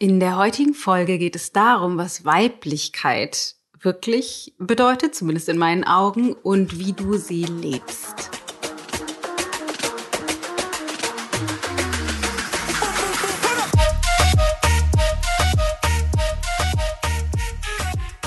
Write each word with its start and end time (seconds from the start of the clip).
In 0.00 0.18
der 0.18 0.36
heutigen 0.36 0.74
Folge 0.74 1.18
geht 1.18 1.36
es 1.36 1.52
darum, 1.52 1.98
was 1.98 2.24
Weiblichkeit 2.24 3.54
wirklich 3.80 4.52
bedeutet, 4.58 5.14
zumindest 5.14 5.48
in 5.48 5.56
meinen 5.56 5.84
Augen, 5.84 6.32
und 6.32 6.80
wie 6.80 6.92
du 6.92 7.16
sie 7.16 7.44
lebst. 7.44 8.28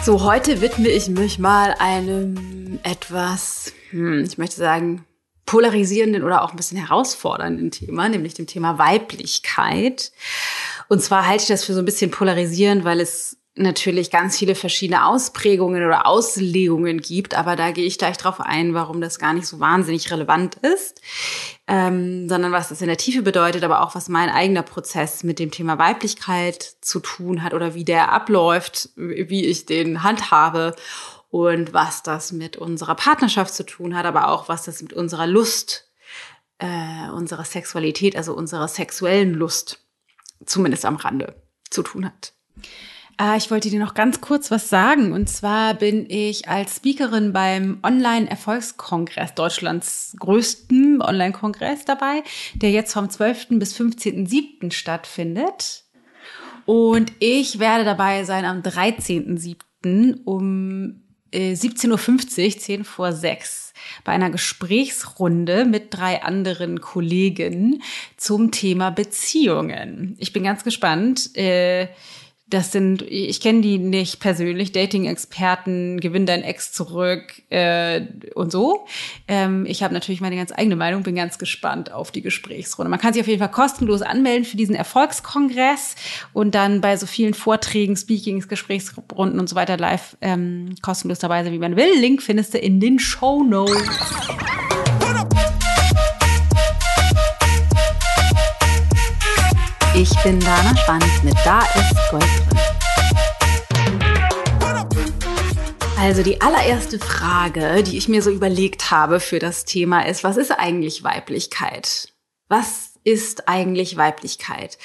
So, 0.06 0.24
heute 0.24 0.62
widme 0.62 0.88
ich 0.88 1.10
mich 1.10 1.38
mal 1.38 1.76
einem 1.80 2.80
etwas, 2.84 3.74
hm, 3.90 4.24
ich 4.24 4.38
möchte 4.38 4.56
sagen, 4.56 5.06
polarisierenden 5.46 6.24
oder 6.24 6.44
auch 6.44 6.52
ein 6.52 6.58
bisschen 6.58 6.78
herausfordernden 6.78 7.72
Thema, 7.72 8.08
nämlich 8.08 8.36
dem 8.36 8.48
Thema 8.48 8.78
Weiblichkeit. 8.78 10.14
Und 10.90 11.02
zwar 11.02 11.28
halte 11.28 11.44
ich 11.44 11.50
das 11.50 11.66
für 11.66 11.74
so 11.74 11.80
ein 11.80 11.86
bisschen 11.86 12.12
polarisierend, 12.12 12.84
weil 12.84 13.00
es 13.00 13.38
natürlich 13.58 14.12
ganz 14.12 14.38
viele 14.38 14.56
verschiedene 14.56 15.06
Ausprägungen 15.06 15.86
oder 15.86 16.06
Auslegungen 16.06 17.02
gibt, 17.02 17.36
aber 17.36 17.56
da 17.56 17.72
gehe 17.72 17.86
ich 17.86 17.98
gleich 17.98 18.18
drauf 18.18 18.40
ein, 18.40 18.74
warum 18.74 19.02
das 19.02 19.20
gar 19.20 19.34
nicht 19.34 19.48
so 19.48 19.60
wahnsinnig 19.60 20.12
relevant 20.12 20.56
ist, 20.56 21.02
ähm, 21.68 22.30
sondern 22.30 22.52
was 22.52 22.70
das 22.70 22.82
in 22.82 22.88
der 22.88 22.98
Tiefe 22.98 23.24
bedeutet, 23.24 23.64
aber 23.64 23.82
auch 23.82 23.96
was 23.96 24.10
mein 24.10 24.30
eigener 24.30 24.64
Prozess 24.64 25.24
mit 25.24 25.40
dem 25.40 25.52
Thema 25.52 25.80
Weiblichkeit 25.80 26.76
zu 26.82 27.00
tun 27.00 27.44
hat 27.44 27.54
oder 27.54 27.74
wie 27.74 27.86
der 27.86 28.12
abläuft, 28.12 28.90
wie 28.96 29.46
ich 29.46 29.66
den 29.66 30.04
handhabe 30.04 30.76
und 31.30 31.74
was 31.74 32.04
das 32.04 32.32
mit 32.32 32.58
unserer 32.58 32.96
Partnerschaft 32.96 33.54
zu 33.54 33.66
tun 33.66 33.96
hat, 33.96 34.06
aber 34.06 34.30
auch 34.30 34.50
was 34.50 34.64
das 34.64 34.82
mit 34.82 34.94
unserer 34.94 35.28
Lust, 35.28 35.90
äh, 36.60 37.10
unserer 37.12 37.44
Sexualität, 37.44 38.16
also 38.16 38.34
unserer 38.34 38.68
sexuellen 38.68 39.34
Lust 39.34 39.87
zumindest 40.46 40.86
am 40.86 40.96
Rande 40.96 41.36
zu 41.70 41.84
tun 41.84 42.06
hat. 42.06 42.34
Ah, 43.20 43.36
ich 43.36 43.50
wollte 43.50 43.72
dir 43.72 43.80
noch 43.80 43.96
ganz 43.96 44.22
kurz 44.22 44.52
was 44.52 44.70
sagen. 44.70 45.12
Und 45.12 45.28
zwar 45.28 45.74
bin 45.74 46.08
ich 46.08 46.48
als 46.48 46.76
Speakerin 46.76 47.34
beim 47.34 47.80
Online-Erfolgskongress, 47.82 49.34
Deutschlands 49.34 50.16
größten 50.20 51.02
Online-Kongress 51.02 51.86
dabei, 51.86 52.24
der 52.54 52.70
jetzt 52.70 52.94
vom 52.94 53.10
12. 53.10 53.48
bis 53.52 53.76
15.07. 53.76 54.72
stattfindet. 54.72 55.86
Und 56.68 57.12
ich 57.20 57.58
werde 57.58 57.86
dabei 57.86 58.24
sein 58.24 58.46
am 58.46 58.62
13.07. 58.62 60.24
um 60.24 61.02
17.50 61.34 61.90
Uhr, 61.90 62.60
10 62.60 62.84
vor 62.84 63.14
6, 63.14 63.67
bei 64.04 64.12
einer 64.12 64.30
Gesprächsrunde 64.30 65.66
mit 65.66 65.94
drei 65.94 66.24
anderen 66.24 66.82
Kollegen 66.82 67.82
zum 68.16 68.52
Thema 68.52 68.90
Beziehungen. 68.90 70.16
Ich 70.20 70.34
bin 70.34 70.44
ganz 70.44 70.64
gespannt. 70.64 71.36
Äh, 71.36 71.88
das 72.50 72.72
sind, 72.72 73.02
ich 73.02 73.42
kenne 73.42 73.62
die 73.62 73.78
nicht 73.78 74.22
persönlich, 74.22 74.72
Dating-Experten, 74.72 76.00
gewinn 76.00 76.26
dein 76.26 76.44
Ex 76.44 76.72
zurück 76.72 77.42
äh, 77.50 78.02
und 78.36 78.52
so. 78.52 78.86
Ähm, 79.28 79.66
ich 79.66 79.84
habe 79.84 79.94
natürlich 79.94 80.22
meine 80.22 80.38
ganz 80.38 80.54
eigene 80.54 80.78
Meinung, 80.78 81.04
bin 81.04 81.16
ganz 81.16 81.40
gespannt 81.40 81.92
auf 81.92 82.12
die 82.12 82.22
Gesprächsrunde. 82.22 82.90
Man 82.90 83.00
kann 83.00 83.14
sich 83.14 83.22
auf 83.22 83.28
jeden 83.28 83.40
Fall 83.40 83.52
kostenlos 83.52 84.02
anmelden 84.02 84.46
für 84.46 84.56
diesen 84.56 84.76
Erfolgskongress 84.76 85.96
und 86.32 86.56
dann 86.56 86.80
bei 86.80 86.96
so 86.96 87.06
vielen 87.06 87.34
Vorträgen, 87.34 87.98
Speakings, 87.98 88.48
Gesprächsrunden 88.48 89.40
und 89.40 89.50
so 89.50 89.56
weiter 89.56 89.76
live 89.76 90.16
ähm, 90.22 90.76
kostenlos 90.82 91.20
dabei 91.20 91.44
sein, 91.44 91.52
wie 91.52 91.60
man 91.60 91.76
will. 91.76 92.00
Link 92.00 92.22
findest 92.22 92.54
du 92.54 92.60
in 92.60 92.80
den 92.80 92.98
Show 92.98 93.44
Notes. 93.44 93.84
Ich 100.00 100.12
bin 100.22 100.40
Dana 100.40 100.78
Schwanz 100.78 101.24
mit 101.24 101.34
Da 101.44 101.62
ist 101.62 101.96
Gold 102.12 102.22
drin. 102.22 102.60
Also 105.98 106.22
die 106.22 106.40
allererste 106.40 107.00
Frage, 107.00 107.82
die 107.82 107.98
ich 107.98 108.08
mir 108.08 108.22
so 108.22 108.30
überlegt 108.30 108.92
habe 108.92 109.20
für 109.20 109.40
das 109.40 109.66
Thema 109.66 110.06
ist, 110.06 110.24
was 110.24 110.38
ist 110.38 110.52
eigentlich 110.52 111.04
Weiblichkeit? 111.04 112.14
Was 112.48 113.00
ist 113.06 113.50
eigentlich 113.50 113.98
Weiblichkeit? 113.98 114.78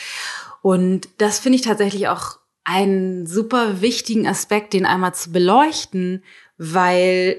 Und 0.63 1.11
das 1.19 1.41
finde 1.41 1.57
ich 1.57 1.63
tatsächlich 1.63 2.09
auch 2.09 2.39
einen 2.65 3.27
super 3.27 3.83
wichtigen 3.83 4.27
Aspekt, 4.27 4.73
den 4.73 4.87
einmal 4.87 5.15
zu 5.15 5.31
beleuchten, 5.31 6.25
weil 6.57 7.37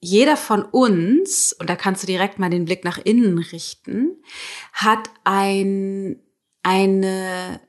jeder 0.00 0.36
von 0.36 0.64
uns, 0.64 1.52
und 1.52 1.70
da 1.70 1.76
kannst 1.76 2.02
du 2.02 2.08
direkt 2.08 2.40
mal 2.40 2.50
den 2.50 2.64
Blick 2.64 2.82
nach 2.82 2.98
innen 2.98 3.38
richten, 3.38 4.20
hat 4.72 5.08
ein 5.22 6.18
eine 6.62 7.60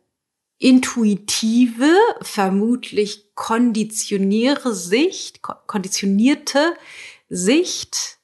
intuitive, 0.57 1.93
vermutlich 2.21 3.33
konditionierte 3.35 4.73
Sicht, 4.73 5.41
konditionierte 5.41 6.75
Sicht 7.27 8.19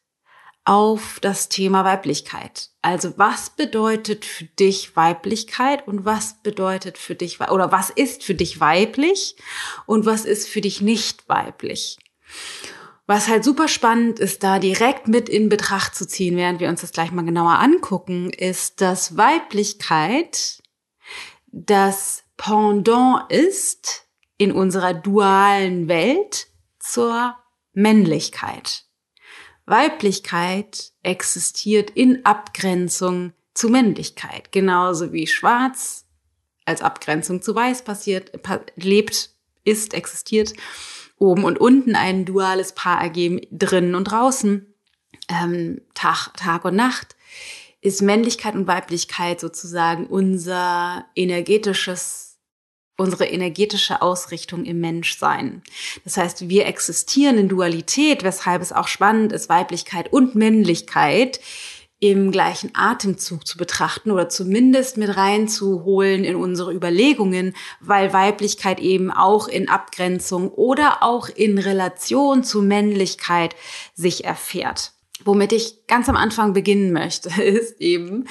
auf 0.64 1.20
das 1.20 1.50
Thema 1.50 1.84
Weiblichkeit. 1.84 2.70
Also 2.82 3.18
was 3.18 3.50
bedeutet 3.50 4.24
für 4.24 4.46
dich 4.46 4.96
Weiblichkeit 4.96 5.88
und 5.88 6.06
was 6.06 6.42
bedeutet 6.44 6.98
für 6.98 7.16
dich 7.16 7.40
oder 7.42 7.72
was 7.72 7.90
ist 7.90 8.24
für 8.24 8.36
dich 8.36 8.60
weiblich 8.60 9.36
und 9.86 10.06
was 10.06 10.26
ist 10.26 10.48
für 10.48 10.62
dich 10.62 10.80
nicht 10.80 11.28
weiblich? 11.28 11.98
Was 13.10 13.28
halt 13.28 13.44
super 13.44 13.68
spannend 13.68 14.20
ist, 14.20 14.44
da 14.44 14.60
direkt 14.60 15.08
mit 15.08 15.30
in 15.30 15.50
Betracht 15.50 15.96
zu 15.96 16.08
ziehen, 16.08 16.38
während 16.38 16.60
wir 16.60 16.70
uns 16.70 16.82
das 16.82 16.92
gleich 16.92 17.12
mal 17.12 17.26
genauer 17.26 17.58
angucken, 17.58 18.30
ist, 18.30 18.82
dass 18.82 19.18
Weiblichkeit 19.18 20.62
das 21.48 22.22
Pendant 22.38 23.32
ist 23.32 24.06
in 24.38 24.52
unserer 24.52 24.94
dualen 24.94 25.88
Welt 25.88 26.50
zur 26.78 27.36
Männlichkeit. 27.74 28.86
Weiblichkeit 29.66 30.92
existiert 31.02 31.90
in 31.90 32.24
Abgrenzung 32.28 33.34
zu 33.56 33.70
Männlichkeit, 33.70 34.52
genauso 34.52 35.14
wie 35.14 35.26
Schwarz 35.26 36.06
als 36.64 36.84
Abgrenzung 36.84 37.42
zu 37.42 37.56
Weiß 37.56 37.82
passiert, 37.82 38.34
lebt, 38.76 39.32
ist, 39.64 39.96
existiert 39.96 40.54
oben 41.20 41.44
und 41.44 41.60
unten 41.60 41.96
ein 41.96 42.26
duales 42.26 42.74
Paar 42.74 43.02
ergeben, 43.02 43.42
drinnen 43.52 43.94
und 43.94 44.06
draußen, 44.06 44.74
ähm, 45.30 45.82
Tag, 45.94 46.34
Tag 46.36 46.66
und 46.66 46.76
Nacht, 46.76 47.16
ist 47.82 48.02
Männlichkeit 48.02 48.56
und 48.56 48.68
Weiblichkeit 48.68 49.40
sozusagen 49.40 50.08
unser 50.08 51.06
energetisches, 51.16 52.38
unsere 52.98 53.26
energetische 53.26 54.02
Ausrichtung 54.02 54.66
im 54.66 54.82
Menschsein. 54.82 55.62
Das 56.04 56.18
heißt, 56.18 56.50
wir 56.50 56.66
existieren 56.66 57.38
in 57.38 57.48
Dualität, 57.48 58.24
weshalb 58.24 58.62
es 58.62 58.74
auch 58.74 58.88
spannend 58.88 59.32
ist, 59.32 59.48
Weiblichkeit 59.48 60.12
und 60.12 60.36
Männlichkeit 60.36 61.40
im 62.00 62.32
gleichen 62.32 62.72
Atemzug 62.74 63.46
zu 63.46 63.58
betrachten 63.58 64.12
oder 64.12 64.30
zumindest 64.30 64.98
mit 64.98 65.16
reinzuholen 65.18 66.24
in 66.24 66.36
unsere 66.38 66.74
Überlegungen, 66.74 67.56
weil 67.82 68.14
Weiblichkeit 68.14 68.80
eben 68.80 69.12
auch 69.12 69.48
in 69.50 69.68
Abgrenzung 69.68 70.50
oder 70.50 71.04
auch 71.04 71.28
in 71.28 71.58
Relation 71.58 72.44
zu 72.44 72.62
Männlichkeit 72.62 73.56
sich 73.96 74.24
erfährt. 74.24 74.94
Womit 75.26 75.52
ich 75.52 75.88
ganz 75.88 76.08
am 76.08 76.16
Anfang 76.16 76.54
beginnen 76.54 76.94
möchte, 76.94 77.30
ist 77.44 77.82
eben, 77.82 78.26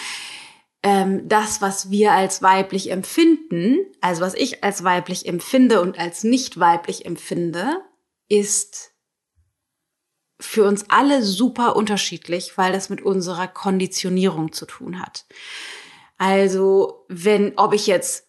ähm, 0.83 1.29
das, 1.29 1.61
was 1.61 1.91
wir 1.91 2.13
als 2.13 2.41
weiblich 2.41 2.91
empfinden, 2.91 3.79
also 4.01 4.23
was 4.23 4.35
ich 4.35 4.63
als 4.65 4.85
weiblich 4.85 5.27
empfinde 5.27 5.81
und 5.83 5.99
als 5.99 6.25
nicht 6.25 6.61
weiblich 6.61 7.05
empfinde, 7.05 7.83
ist 8.29 8.93
für 10.41 10.65
uns 10.65 10.87
alle 10.89 11.23
super 11.23 11.77
unterschiedlich, 11.77 12.57
weil 12.57 12.73
das 12.73 12.91
mit 12.91 13.03
unserer 13.03 13.49
Konditionierung 13.49 14.53
zu 14.53 14.67
tun 14.67 15.01
hat. 15.01 15.27
Also, 16.17 17.05
wenn, 17.09 17.53
ob 17.57 17.73
ich 17.73 17.87
jetzt 17.87 18.29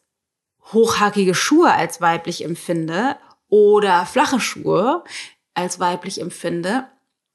hochhackige 0.72 1.36
Schuhe 1.36 1.72
als 1.72 2.02
weiblich 2.02 2.44
empfinde 2.44 3.18
oder 3.48 4.06
flache 4.06 4.40
Schuhe 4.40 5.04
als 5.54 5.80
weiblich 5.80 6.22
empfinde, 6.22 6.88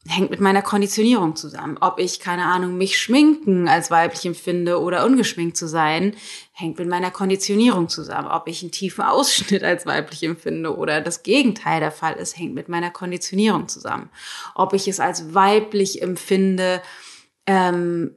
hängt 0.07 0.31
mit 0.31 0.41
meiner 0.41 0.63
Konditionierung 0.63 1.35
zusammen. 1.35 1.79
Ob 1.81 1.99
ich, 1.99 2.21
keine 2.21 2.45
Ahnung, 2.45 2.77
mich 2.77 2.99
schminken 2.99 3.69
als 3.69 3.91
weiblich 3.91 4.27
empfinde 4.27 4.81
oder 4.81 5.05
ungeschminkt 5.05 5.57
zu 5.57 5.67
sein, 5.67 6.15
hängt 6.53 6.79
mit 6.79 6.89
meiner 6.89 7.11
Konditionierung 7.11 7.89
zusammen. 7.89 8.29
Ob 8.29 8.47
ich 8.47 8.63
einen 8.63 8.71
tiefen 8.71 9.03
Ausschnitt 9.03 9.65
als 9.65 9.87
weiblich 9.87 10.23
empfinde 10.23 10.77
oder 10.77 11.01
das 11.01 11.23
Gegenteil 11.23 11.81
der 11.81 11.91
Fall 11.91 12.15
ist, 12.15 12.39
hängt 12.39 12.55
mit 12.55 12.69
meiner 12.69 12.91
Konditionierung 12.91 13.69
zusammen. 13.69 14.11
Ob 14.55 14.75
ich 14.75 14.89
es 14.89 15.01
als 15.01 15.35
weiblich 15.35 16.03
empfinde, 16.03 16.83
ähm, 17.47 18.15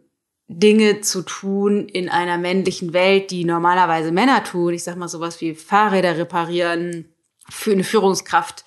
Dinge 0.50 1.02
zu 1.02 1.24
tun 1.24 1.88
in 1.88 2.10
einer 2.10 2.38
männlichen 2.38 2.94
Welt, 2.94 3.32
die 3.32 3.44
normalerweise 3.44 4.12
Männer 4.12 4.44
tun. 4.44 4.74
Ich 4.74 4.84
sag 4.84 4.96
mal 4.96 5.10
sowas 5.10 5.42
wie 5.42 5.56
Fahrräder 5.56 6.18
reparieren, 6.18 7.14
für 7.50 7.72
eine 7.72 7.84
Führungskraft 7.84 8.66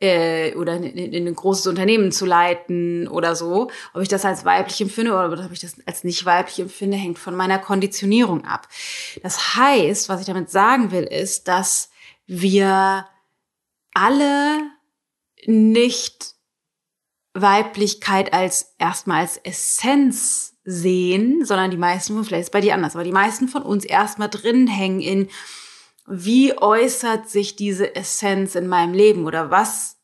äh, 0.00 0.54
oder 0.54 0.76
in, 0.76 0.84
in, 0.84 1.12
in 1.12 1.26
ein 1.28 1.34
großes 1.34 1.66
Unternehmen 1.66 2.10
zu 2.10 2.26
leiten 2.26 3.06
oder 3.06 3.36
so. 3.36 3.70
Ob 3.94 4.02
ich 4.02 4.08
das 4.08 4.24
als 4.24 4.44
weiblich 4.44 4.80
empfinde 4.80 5.12
oder 5.12 5.44
ob 5.44 5.52
ich 5.52 5.60
das 5.60 5.76
als 5.86 6.04
nicht 6.04 6.24
weiblich 6.24 6.58
empfinde, 6.58 6.96
hängt 6.96 7.18
von 7.18 7.36
meiner 7.36 7.58
Konditionierung 7.58 8.44
ab. 8.44 8.68
Das 9.22 9.56
heißt, 9.56 10.08
was 10.08 10.20
ich 10.20 10.26
damit 10.26 10.50
sagen 10.50 10.90
will, 10.90 11.04
ist, 11.04 11.48
dass 11.48 11.90
wir 12.26 13.06
alle 13.92 14.58
nicht 15.46 16.34
Weiblichkeit 17.34 18.32
als 18.32 18.74
erstmal 18.78 19.20
als 19.20 19.36
Essenz 19.36 20.56
sehen, 20.64 21.44
sondern 21.44 21.70
die 21.70 21.76
meisten 21.76 22.14
von, 22.14 22.24
vielleicht 22.24 22.44
ist 22.44 22.52
bei 22.52 22.60
dir 22.60 22.74
anders, 22.74 22.94
aber 22.94 23.04
die 23.04 23.12
meisten 23.12 23.48
von 23.48 23.62
uns 23.62 23.84
erstmal 23.84 24.28
drin 24.28 24.66
hängen 24.66 25.00
in, 25.00 25.28
wie 26.10 26.58
äußert 26.58 27.28
sich 27.28 27.56
diese 27.56 27.94
Essenz 27.94 28.56
in 28.56 28.66
meinem 28.66 28.92
Leben 28.92 29.26
oder 29.26 29.50
was, 29.50 29.96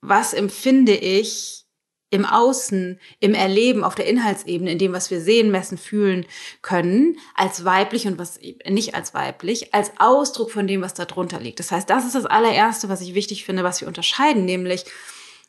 was 0.00 0.34
empfinde 0.34 0.94
ich 0.94 1.64
im 2.10 2.24
Außen, 2.24 2.98
im 3.20 3.34
Erleben, 3.34 3.84
auf 3.84 3.94
der 3.94 4.06
Inhaltsebene, 4.06 4.72
in 4.72 4.78
dem, 4.78 4.92
was 4.92 5.10
wir 5.10 5.20
sehen, 5.20 5.50
messen, 5.50 5.76
fühlen 5.76 6.26
können, 6.62 7.18
als 7.34 7.64
weiblich 7.64 8.06
und 8.06 8.18
was 8.18 8.38
nicht 8.66 8.94
als 8.94 9.12
weiblich, 9.12 9.74
als 9.74 9.92
Ausdruck 9.98 10.50
von 10.50 10.66
dem, 10.66 10.80
was 10.80 10.94
da 10.94 11.04
drunter 11.04 11.40
liegt. 11.40 11.60
Das 11.60 11.70
heißt, 11.70 11.88
das 11.88 12.06
ist 12.06 12.14
das 12.14 12.26
allererste, 12.26 12.88
was 12.88 13.00
ich 13.00 13.14
wichtig 13.14 13.44
finde, 13.44 13.64
was 13.64 13.80
wir 13.80 13.88
unterscheiden, 13.88 14.44
nämlich 14.44 14.84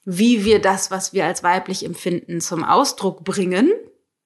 wie 0.05 0.43
wir 0.43 0.59
das, 0.59 0.91
was 0.91 1.13
wir 1.13 1.25
als 1.25 1.43
weiblich 1.43 1.85
empfinden, 1.85 2.41
zum 2.41 2.63
Ausdruck 2.63 3.23
bringen 3.23 3.71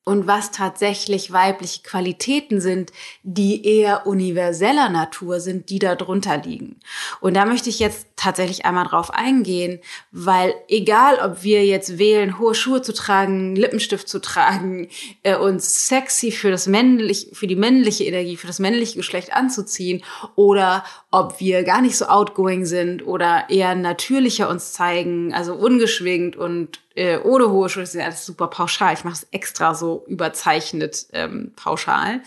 und 0.05 0.27
was 0.27 0.51
tatsächlich 0.51 1.31
weibliche 1.31 1.81
Qualitäten 1.81 2.59
sind, 2.59 2.91
die 3.23 3.65
eher 3.65 4.05
universeller 4.05 4.89
Natur 4.89 5.39
sind, 5.39 5.69
die 5.69 5.79
da 5.79 5.95
drunter 5.95 6.38
liegen. 6.38 6.79
Und 7.21 7.35
da 7.35 7.45
möchte 7.45 7.69
ich 7.69 7.79
jetzt 7.79 8.07
tatsächlich 8.23 8.65
einmal 8.65 8.85
drauf 8.85 9.13
eingehen, 9.13 9.79
weil 10.11 10.53
egal, 10.69 11.19
ob 11.23 11.43
wir 11.43 11.65
jetzt 11.65 11.97
wählen, 11.97 12.39
hohe 12.39 12.55
Schuhe 12.55 12.81
zu 12.81 12.93
tragen, 12.93 13.55
Lippenstift 13.55 14.07
zu 14.07 14.19
tragen, 14.19 14.87
äh, 15.23 15.35
uns 15.35 15.87
sexy 15.87 16.31
für 16.31 16.49
das 16.49 16.67
männliche, 16.67 17.35
für 17.35 17.47
die 17.47 17.55
männliche 17.55 18.05
Energie, 18.05 18.37
für 18.37 18.47
das 18.47 18.59
männliche 18.59 18.95
Geschlecht 18.95 19.33
anzuziehen 19.33 20.03
oder 20.35 20.85
ob 21.11 21.39
wir 21.39 21.63
gar 21.63 21.81
nicht 21.81 21.97
so 21.97 22.05
outgoing 22.05 22.65
sind 22.65 23.05
oder 23.05 23.49
eher 23.49 23.75
natürlicher 23.75 24.49
uns 24.49 24.73
zeigen, 24.73 25.33
also 25.33 25.53
ungeschwingt 25.53 26.35
und 26.35 26.79
äh, 26.95 27.17
ohne 27.17 27.49
hohe 27.49 27.69
Schuhe, 27.69 27.83
das 27.83 27.93
ist 27.93 28.01
alles 28.01 28.25
super 28.25 28.47
pauschal. 28.47 28.93
Ich 28.93 29.03
mache 29.03 29.15
es 29.15 29.27
extra 29.31 29.75
so 29.75 30.05
überzeichnet 30.07 31.07
ähm, 31.11 31.51
pauschal. 31.55 32.21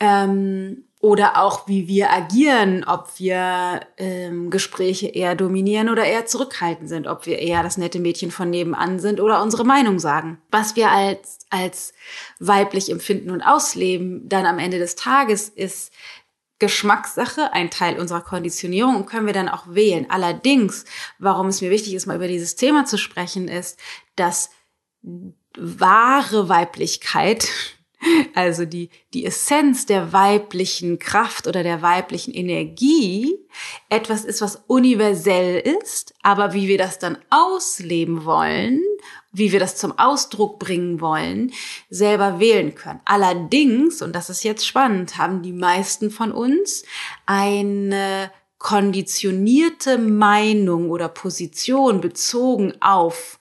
Ähm, 0.00 0.84
oder 1.04 1.36
auch 1.36 1.68
wie 1.68 1.86
wir 1.86 2.10
agieren, 2.10 2.82
ob 2.82 3.10
wir 3.18 3.80
ähm, 3.98 4.48
Gespräche 4.48 5.06
eher 5.06 5.34
dominieren 5.34 5.90
oder 5.90 6.02
eher 6.02 6.24
zurückhaltend 6.24 6.88
sind, 6.88 7.06
ob 7.06 7.26
wir 7.26 7.40
eher 7.40 7.62
das 7.62 7.76
nette 7.76 8.00
Mädchen 8.00 8.30
von 8.30 8.48
nebenan 8.48 8.98
sind 8.98 9.20
oder 9.20 9.42
unsere 9.42 9.66
Meinung 9.66 9.98
sagen. 9.98 10.38
Was 10.50 10.76
wir 10.76 10.90
als, 10.90 11.40
als 11.50 11.92
weiblich 12.40 12.90
empfinden 12.90 13.30
und 13.30 13.42
ausleben, 13.42 14.26
dann 14.30 14.46
am 14.46 14.58
Ende 14.58 14.78
des 14.78 14.96
Tages 14.96 15.50
ist 15.50 15.92
Geschmackssache, 16.58 17.52
ein 17.52 17.70
Teil 17.70 18.00
unserer 18.00 18.22
Konditionierung 18.22 18.96
und 18.96 19.06
können 19.06 19.26
wir 19.26 19.34
dann 19.34 19.50
auch 19.50 19.66
wählen. 19.68 20.06
Allerdings, 20.08 20.86
warum 21.18 21.48
es 21.48 21.60
mir 21.60 21.68
wichtig 21.68 21.92
ist, 21.92 22.06
mal 22.06 22.16
über 22.16 22.28
dieses 22.28 22.56
Thema 22.56 22.86
zu 22.86 22.96
sprechen, 22.96 23.48
ist, 23.48 23.78
dass 24.16 24.48
wahre 25.54 26.48
Weiblichkeit, 26.48 27.46
also 28.34 28.64
die, 28.64 28.90
die 29.12 29.24
Essenz 29.24 29.86
der 29.86 30.12
weiblichen 30.12 30.98
Kraft 30.98 31.46
oder 31.46 31.62
der 31.62 31.82
weiblichen 31.82 32.34
Energie, 32.34 33.38
etwas 33.88 34.24
ist, 34.24 34.40
was 34.40 34.64
universell 34.66 35.62
ist, 35.80 36.14
aber 36.22 36.52
wie 36.52 36.68
wir 36.68 36.78
das 36.78 36.98
dann 36.98 37.18
ausleben 37.30 38.24
wollen 38.24 38.80
wie 39.34 39.50
wir 39.50 39.58
das 39.58 39.76
zum 39.76 39.98
Ausdruck 39.98 40.60
bringen 40.60 41.00
wollen, 41.00 41.52
selber 41.90 42.38
wählen 42.38 42.74
können. 42.74 43.00
Allerdings, 43.04 44.00
und 44.00 44.14
das 44.14 44.30
ist 44.30 44.44
jetzt 44.44 44.64
spannend, 44.66 45.18
haben 45.18 45.42
die 45.42 45.52
meisten 45.52 46.10
von 46.10 46.30
uns 46.30 46.84
eine 47.26 48.30
konditionierte 48.58 49.98
Meinung 49.98 50.88
oder 50.90 51.08
Position 51.08 52.00
bezogen 52.00 52.72
auf 52.80 53.38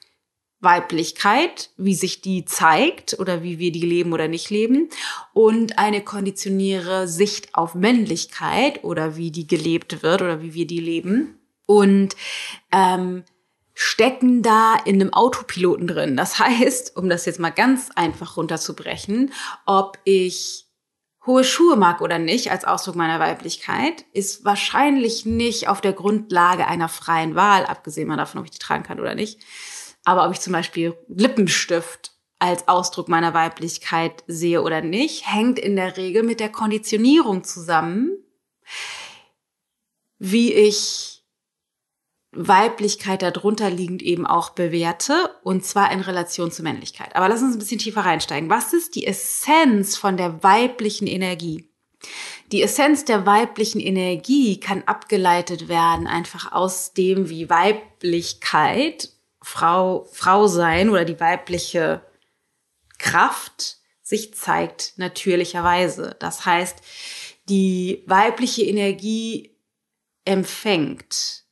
Weiblichkeit, 0.63 1.69
wie 1.77 1.95
sich 1.95 2.21
die 2.21 2.45
zeigt 2.45 3.19
oder 3.19 3.43
wie 3.43 3.59
wir 3.59 3.71
die 3.71 3.81
leben 3.81 4.13
oder 4.13 4.27
nicht 4.27 4.49
leben 4.49 4.89
und 5.33 5.77
eine 5.77 6.01
konditioniere 6.01 7.07
Sicht 7.07 7.55
auf 7.55 7.75
Männlichkeit 7.75 8.83
oder 8.83 9.15
wie 9.15 9.31
die 9.31 9.47
gelebt 9.47 10.03
wird 10.03 10.21
oder 10.21 10.41
wie 10.41 10.53
wir 10.53 10.67
die 10.67 10.79
leben. 10.79 11.39
Und 11.65 12.15
ähm, 12.71 13.23
stecken 13.73 14.41
da 14.41 14.75
in 14.85 15.01
einem 15.01 15.13
Autopiloten 15.13 15.87
drin. 15.87 16.17
Das 16.17 16.39
heißt, 16.39 16.95
um 16.95 17.09
das 17.09 17.25
jetzt 17.25 17.39
mal 17.39 17.49
ganz 17.49 17.89
einfach 17.95 18.37
runterzubrechen, 18.37 19.31
ob 19.65 19.97
ich 20.03 20.65
hohe 21.25 21.43
Schuhe 21.43 21.77
mag 21.77 22.01
oder 22.01 22.19
nicht 22.19 22.51
als 22.51 22.65
Ausdruck 22.65 22.95
meiner 22.95 23.19
Weiblichkeit, 23.19 24.05
ist 24.11 24.43
wahrscheinlich 24.43 25.25
nicht 25.25 25.69
auf 25.69 25.79
der 25.79 25.93
Grundlage 25.93 26.67
einer 26.67 26.89
freien 26.89 27.35
Wahl, 27.35 27.65
abgesehen 27.65 28.09
davon, 28.09 28.41
ob 28.41 28.45
ich 28.45 28.51
die 28.51 28.59
tragen 28.59 28.83
kann 28.83 28.99
oder 28.99 29.15
nicht. 29.15 29.39
Aber 30.05 30.25
ob 30.25 30.33
ich 30.33 30.39
zum 30.39 30.53
Beispiel 30.53 30.97
Lippenstift 31.07 32.11
als 32.39 32.67
Ausdruck 32.67 33.07
meiner 33.07 33.33
Weiblichkeit 33.33 34.23
sehe 34.27 34.61
oder 34.61 34.81
nicht, 34.81 35.31
hängt 35.33 35.59
in 35.59 35.75
der 35.75 35.95
Regel 35.95 36.23
mit 36.23 36.39
der 36.39 36.49
Konditionierung 36.49 37.43
zusammen, 37.43 38.11
wie 40.19 40.53
ich 40.53 41.23
Weiblichkeit 42.35 43.21
darunter 43.21 43.69
liegend 43.69 44.01
eben 44.01 44.25
auch 44.25 44.49
bewerte 44.49 45.29
und 45.43 45.63
zwar 45.63 45.91
in 45.91 46.01
Relation 46.01 46.51
zur 46.51 46.63
Männlichkeit. 46.63 47.15
Aber 47.15 47.29
lass 47.29 47.41
uns 47.41 47.55
ein 47.55 47.59
bisschen 47.59 47.79
tiefer 47.79 48.01
reinsteigen. 48.01 48.49
Was 48.49 48.73
ist 48.73 48.95
die 48.95 49.05
Essenz 49.05 49.95
von 49.95 50.17
der 50.17 50.43
weiblichen 50.43 51.07
Energie? 51.07 51.69
Die 52.51 52.61
Essenz 52.61 53.05
der 53.05 53.25
weiblichen 53.25 53.79
Energie 53.79 54.59
kann 54.59 54.83
abgeleitet 54.83 55.69
werden 55.69 56.07
einfach 56.07 56.51
aus 56.51 56.93
dem, 56.93 57.29
wie 57.29 57.49
Weiblichkeit, 57.49 59.12
Frau, 59.43 60.07
Frau 60.11 60.47
sein 60.47 60.89
oder 60.89 61.05
die 61.05 61.19
weibliche 61.19 62.01
Kraft 62.97 63.77
sich 64.01 64.33
zeigt 64.33 64.93
natürlicherweise. 64.97 66.15
Das 66.19 66.45
heißt, 66.45 66.77
die 67.49 68.03
weibliche 68.07 68.63
Energie 68.63 69.55
empfängt 70.25 71.43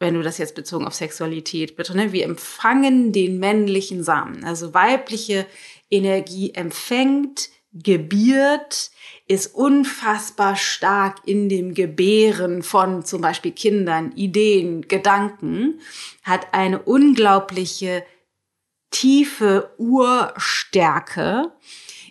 wenn 0.00 0.14
du 0.14 0.22
das 0.22 0.38
jetzt 0.38 0.54
bezogen 0.54 0.86
auf 0.86 0.94
Sexualität 0.94 1.76
bitte, 1.76 1.96
ne? 1.96 2.12
wir 2.12 2.24
empfangen 2.24 3.12
den 3.12 3.38
männlichen 3.38 4.04
Samen. 4.04 4.44
Also 4.44 4.72
weibliche 4.74 5.46
Energie 5.90 6.54
empfängt, 6.54 7.50
gebiert, 7.82 8.90
ist 9.26 9.54
unfassbar 9.54 10.56
stark 10.56 11.18
in 11.26 11.48
dem 11.48 11.74
Gebären 11.74 12.62
von 12.62 13.04
zum 13.04 13.20
Beispiel 13.20 13.52
Kindern, 13.52 14.12
Ideen, 14.12 14.88
Gedanken, 14.88 15.80
hat 16.22 16.52
eine 16.52 16.80
unglaubliche 16.80 18.04
tiefe 18.90 19.70
Urstärke, 19.76 21.52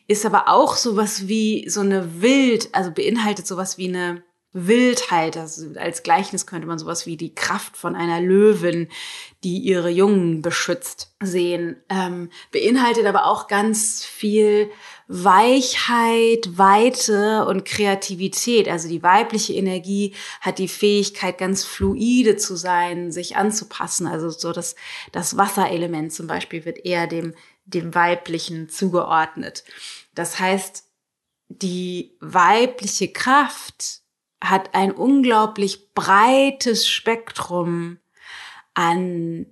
ist 0.07 0.25
aber 0.25 0.47
auch 0.47 0.75
sowas 0.75 1.27
wie 1.27 1.67
so 1.67 1.81
eine 1.81 2.21
Wild, 2.21 2.69
also 2.73 2.91
beinhaltet 2.91 3.47
sowas 3.47 3.77
wie 3.77 3.87
eine 3.87 4.23
Wildheit. 4.53 5.37
Also 5.37 5.67
als 5.77 6.03
Gleichnis 6.03 6.45
könnte 6.45 6.67
man 6.67 6.79
sowas 6.79 7.05
wie 7.05 7.17
die 7.17 7.35
Kraft 7.35 7.77
von 7.77 7.95
einer 7.95 8.21
Löwin, 8.21 8.87
die 9.43 9.57
ihre 9.57 9.89
Jungen 9.89 10.41
beschützt, 10.41 11.15
sehen. 11.21 11.77
Ähm, 11.89 12.29
beinhaltet 12.51 13.05
aber 13.05 13.25
auch 13.25 13.47
ganz 13.47 14.05
viel 14.05 14.69
Weichheit, 15.07 16.57
Weite 16.57 17.45
und 17.45 17.63
Kreativität. 17.63 18.67
Also 18.67 18.89
die 18.89 19.03
weibliche 19.03 19.53
Energie 19.53 20.13
hat 20.41 20.59
die 20.59 20.67
Fähigkeit, 20.67 21.37
ganz 21.37 21.63
fluide 21.63 22.35
zu 22.35 22.57
sein, 22.57 23.11
sich 23.11 23.37
anzupassen. 23.37 24.05
Also 24.07 24.29
so 24.29 24.51
das, 24.51 24.75
das 25.13 25.37
Wasserelement 25.37 26.11
zum 26.11 26.27
Beispiel 26.27 26.65
wird 26.65 26.85
eher 26.85 27.07
dem, 27.07 27.33
dem 27.65 27.95
weiblichen 27.95 28.69
zugeordnet. 28.69 29.63
Das 30.13 30.39
heißt, 30.39 30.83
die 31.47 32.17
weibliche 32.19 33.07
Kraft 33.07 34.01
hat 34.43 34.75
ein 34.75 34.91
unglaublich 34.91 35.93
breites 35.93 36.87
Spektrum 36.87 37.99
an, 38.73 39.45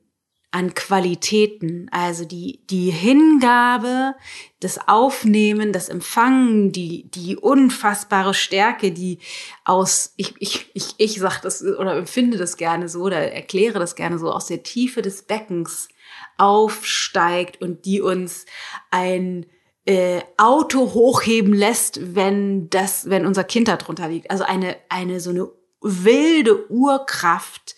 an 0.55 0.74
Qualitäten. 0.74 1.89
Also 1.91 2.24
die, 2.24 2.62
die 2.69 2.89
Hingabe, 2.89 4.15
das 4.62 4.88
Aufnehmen, 4.88 5.74
das 5.74 5.89
Empfangen, 5.89 6.71
die, 6.71 7.12
die 7.12 7.35
unfassbare 7.35 8.33
Stärke, 8.33 8.93
die 8.93 9.19
aus, 9.65 10.13
ich, 10.15 10.33
ich, 10.39 10.71
ich, 10.74 10.95
ich 10.97 11.19
sag 11.19 11.41
das 11.41 11.62
oder 11.62 11.97
empfinde 11.97 12.38
das 12.38 12.55
gerne 12.55 12.88
so 12.88 13.01
oder 13.01 13.33
erkläre 13.33 13.79
das 13.79 13.95
gerne 13.95 14.17
so, 14.17 14.31
aus 14.31 14.45
der 14.45 14.63
Tiefe 14.63 15.01
des 15.01 15.24
Beckens 15.24 15.89
aufsteigt 16.38 17.62
und 17.62 17.83
die 17.83 18.00
uns 18.00 18.45
ein 18.91 19.47
äh, 19.85 20.21
Auto 20.38 20.93
hochheben 20.93 21.51
lässt, 21.51 22.15
wenn 22.15 22.69
das, 22.69 23.09
wenn 23.09 23.25
unser 23.25 23.43
Kind 23.43 23.67
da 23.67 23.75
drunter 23.75 24.07
liegt. 24.07 24.31
Also 24.31 24.45
eine, 24.45 24.77
eine 24.88 25.19
so 25.19 25.31
eine 25.31 25.50
wilde 25.81 26.71
Urkraft, 26.71 27.75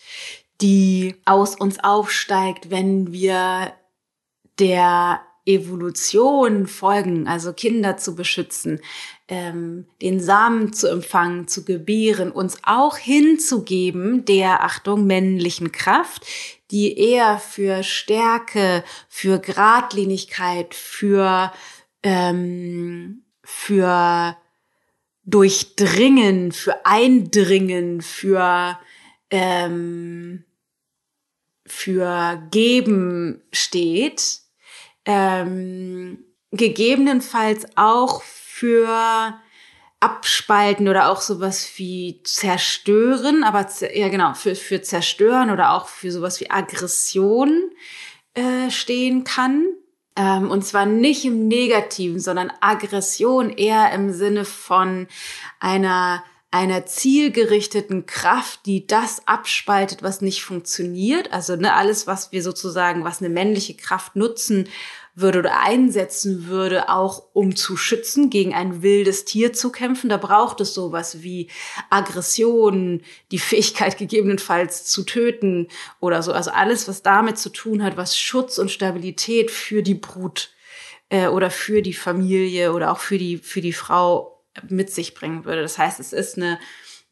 die 0.60 1.16
aus 1.24 1.54
uns 1.56 1.78
aufsteigt, 1.82 2.70
wenn 2.70 3.12
wir 3.12 3.72
der 4.58 5.20
Evolution 5.48 6.66
folgen, 6.66 7.26
also 7.26 7.54
Kinder 7.54 7.96
zu 7.96 8.14
beschützen, 8.14 8.80
ähm, 9.28 9.86
den 10.02 10.20
Samen 10.20 10.74
zu 10.74 10.88
empfangen, 10.88 11.48
zu 11.48 11.64
gebären, 11.64 12.30
uns 12.30 12.58
auch 12.64 12.98
hinzugeben 12.98 14.26
der, 14.26 14.62
Achtung, 14.62 15.06
männlichen 15.06 15.72
Kraft, 15.72 16.26
die 16.70 16.98
eher 16.98 17.38
für 17.38 17.82
Stärke, 17.82 18.84
für 19.08 19.38
Gradlinigkeit, 19.38 20.74
für, 20.74 21.50
ähm, 22.02 23.22
für 23.42 24.36
Durchdringen, 25.24 26.52
für 26.52 26.84
Eindringen, 26.84 28.02
für, 28.02 28.78
ähm, 29.30 30.44
für 31.68 32.42
Geben 32.50 33.42
steht 33.52 34.40
ähm, 35.04 36.24
gegebenenfalls 36.50 37.66
auch 37.76 38.22
für 38.22 39.34
abspalten 40.00 40.86
oder 40.88 41.10
auch 41.10 41.20
sowas 41.20 41.68
wie 41.76 42.20
zerstören, 42.24 43.42
aber 43.42 43.66
ja 43.94 44.08
genau, 44.08 44.34
für, 44.34 44.54
für 44.54 44.82
zerstören 44.82 45.50
oder 45.50 45.72
auch 45.72 45.88
für 45.88 46.12
sowas 46.12 46.40
wie 46.40 46.50
Aggression 46.50 47.70
äh, 48.34 48.70
stehen 48.70 49.24
kann. 49.24 49.66
Ähm, 50.14 50.50
und 50.50 50.64
zwar 50.64 50.86
nicht 50.86 51.24
im 51.24 51.48
Negativen, 51.48 52.20
sondern 52.20 52.52
Aggression 52.60 53.50
eher 53.50 53.92
im 53.92 54.12
Sinne 54.12 54.44
von 54.44 55.08
einer 55.58 56.22
einer 56.50 56.86
zielgerichteten 56.86 58.06
Kraft, 58.06 58.60
die 58.64 58.86
das 58.86 59.26
abspaltet, 59.26 60.02
was 60.02 60.22
nicht 60.22 60.42
funktioniert. 60.42 61.32
Also 61.32 61.56
ne, 61.56 61.74
alles, 61.74 62.06
was 62.06 62.32
wir 62.32 62.42
sozusagen, 62.42 63.04
was 63.04 63.20
eine 63.20 63.28
männliche 63.28 63.74
Kraft 63.74 64.16
nutzen 64.16 64.68
würde 65.14 65.40
oder 65.40 65.60
einsetzen 65.60 66.46
würde, 66.46 66.88
auch 66.88 67.22
um 67.34 67.54
zu 67.54 67.76
schützen, 67.76 68.30
gegen 68.30 68.54
ein 68.54 68.82
wildes 68.82 69.26
Tier 69.26 69.52
zu 69.52 69.70
kämpfen. 69.70 70.08
Da 70.08 70.16
braucht 70.16 70.60
es 70.62 70.72
sowas 70.72 71.22
wie 71.22 71.48
Aggression, 71.90 73.02
die 73.30 73.38
Fähigkeit 73.38 73.98
gegebenenfalls 73.98 74.86
zu 74.86 75.02
töten 75.02 75.68
oder 76.00 76.22
so. 76.22 76.32
Also 76.32 76.50
alles, 76.52 76.88
was 76.88 77.02
damit 77.02 77.36
zu 77.36 77.50
tun 77.50 77.82
hat, 77.82 77.98
was 77.98 78.18
Schutz 78.18 78.56
und 78.56 78.70
Stabilität 78.70 79.50
für 79.50 79.82
die 79.82 79.96
Brut 79.96 80.50
äh, 81.10 81.26
oder 81.26 81.50
für 81.50 81.82
die 81.82 81.94
Familie 81.94 82.72
oder 82.72 82.90
auch 82.90 83.00
für 83.00 83.18
die, 83.18 83.36
für 83.36 83.60
die 83.60 83.74
Frau 83.74 84.37
mit 84.68 84.90
sich 84.90 85.14
bringen 85.14 85.44
würde. 85.44 85.62
Das 85.62 85.78
heißt, 85.78 86.00
es 86.00 86.12
ist 86.12 86.36
eine, 86.36 86.58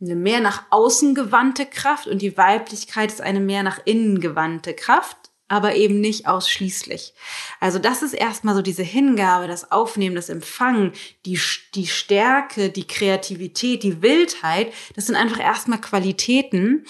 eine 0.00 0.16
mehr 0.16 0.40
nach 0.40 0.64
außen 0.70 1.14
gewandte 1.14 1.66
Kraft 1.66 2.06
und 2.06 2.22
die 2.22 2.36
Weiblichkeit 2.36 3.10
ist 3.10 3.20
eine 3.20 3.40
mehr 3.40 3.62
nach 3.62 3.80
innen 3.84 4.20
gewandte 4.20 4.74
Kraft, 4.74 5.16
aber 5.48 5.76
eben 5.76 6.00
nicht 6.00 6.26
ausschließlich. 6.26 7.14
Also 7.60 7.78
das 7.78 8.02
ist 8.02 8.14
erstmal 8.14 8.54
so 8.54 8.62
diese 8.62 8.82
Hingabe, 8.82 9.46
das 9.46 9.70
Aufnehmen, 9.70 10.16
das 10.16 10.28
Empfangen, 10.28 10.92
die, 11.24 11.38
die 11.74 11.86
Stärke, 11.86 12.70
die 12.70 12.86
Kreativität, 12.86 13.82
die 13.82 14.02
Wildheit. 14.02 14.72
Das 14.96 15.06
sind 15.06 15.14
einfach 15.14 15.38
erstmal 15.38 15.80
Qualitäten, 15.80 16.84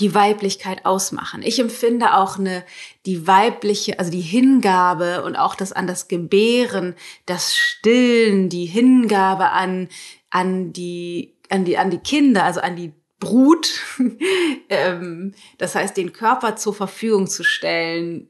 die 0.00 0.14
Weiblichkeit 0.14 0.86
ausmachen. 0.86 1.42
Ich 1.42 1.58
empfinde 1.58 2.14
auch 2.14 2.38
eine, 2.38 2.64
die 3.06 3.26
weibliche, 3.26 3.98
also 3.98 4.10
die 4.10 4.20
Hingabe 4.20 5.24
und 5.24 5.36
auch 5.36 5.54
das 5.54 5.72
an 5.72 5.86
das 5.86 6.08
Gebären, 6.08 6.94
das 7.26 7.56
Stillen, 7.56 8.48
die 8.48 8.66
Hingabe 8.66 9.50
an, 9.50 9.88
an 10.30 10.72
die, 10.72 11.34
an 11.48 11.64
die, 11.64 11.78
an 11.78 11.90
die 11.90 11.98
Kinder, 11.98 12.44
also 12.44 12.60
an 12.60 12.76
die 12.76 12.92
Brut, 13.18 13.80
ähm, 14.68 15.34
das 15.58 15.74
heißt, 15.74 15.96
den 15.96 16.12
Körper 16.12 16.56
zur 16.56 16.74
Verfügung 16.74 17.26
zu 17.26 17.42
stellen, 17.42 18.28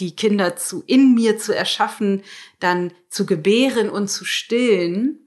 die 0.00 0.16
Kinder 0.16 0.56
zu, 0.56 0.82
in 0.86 1.14
mir 1.14 1.38
zu 1.38 1.54
erschaffen, 1.54 2.22
dann 2.58 2.92
zu 3.08 3.26
gebären 3.26 3.88
und 3.88 4.08
zu 4.08 4.24
stillen, 4.24 5.23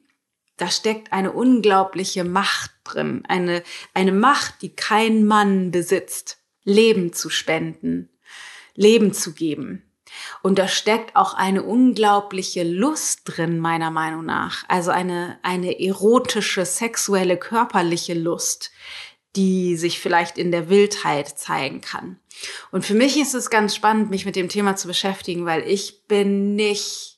da 0.58 0.70
steckt 0.70 1.14
eine 1.14 1.32
unglaubliche 1.32 2.24
Macht 2.24 2.72
drin, 2.84 3.24
eine, 3.28 3.64
eine 3.94 4.12
Macht, 4.12 4.62
die 4.62 4.76
kein 4.76 5.26
Mann 5.26 5.72
besitzt, 5.72 6.40
Leben 6.64 7.14
zu 7.14 7.30
spenden, 7.30 8.10
Leben 8.76 9.14
zu 9.14 9.34
geben. 9.34 9.84
Und 10.42 10.58
da 10.58 10.68
steckt 10.68 11.16
auch 11.16 11.34
eine 11.34 11.64
unglaubliche 11.64 12.64
Lust 12.64 13.22
drin, 13.26 13.60
meiner 13.60 13.92
Meinung 13.92 14.26
nach. 14.26 14.64
Also 14.68 14.92
eine, 14.92 15.38
eine 15.44 15.80
erotische, 15.80 16.66
sexuelle, 16.66 17.38
körperliche 17.38 18.14
Lust, 18.14 18.72
die 19.36 19.76
sich 19.76 20.00
vielleicht 20.00 20.38
in 20.38 20.52
der 20.52 20.70
Wildheit 20.70 21.38
zeigen 21.38 21.82
kann. 21.82 22.20
Und 22.72 22.86
für 22.86 22.96
mich 22.96 23.20
ist 23.20 23.36
es 23.36 23.50
ganz 23.50 23.76
spannend, 23.76 24.10
mich 24.10 24.26
mit 24.26 24.36
dem 24.36 24.50
Thema 24.50 24.76
zu 24.76 24.88
beschäftigen, 24.88 25.46
weil 25.46 25.62
ich 25.68 26.08
bin 26.08 26.56
nicht 26.56 27.17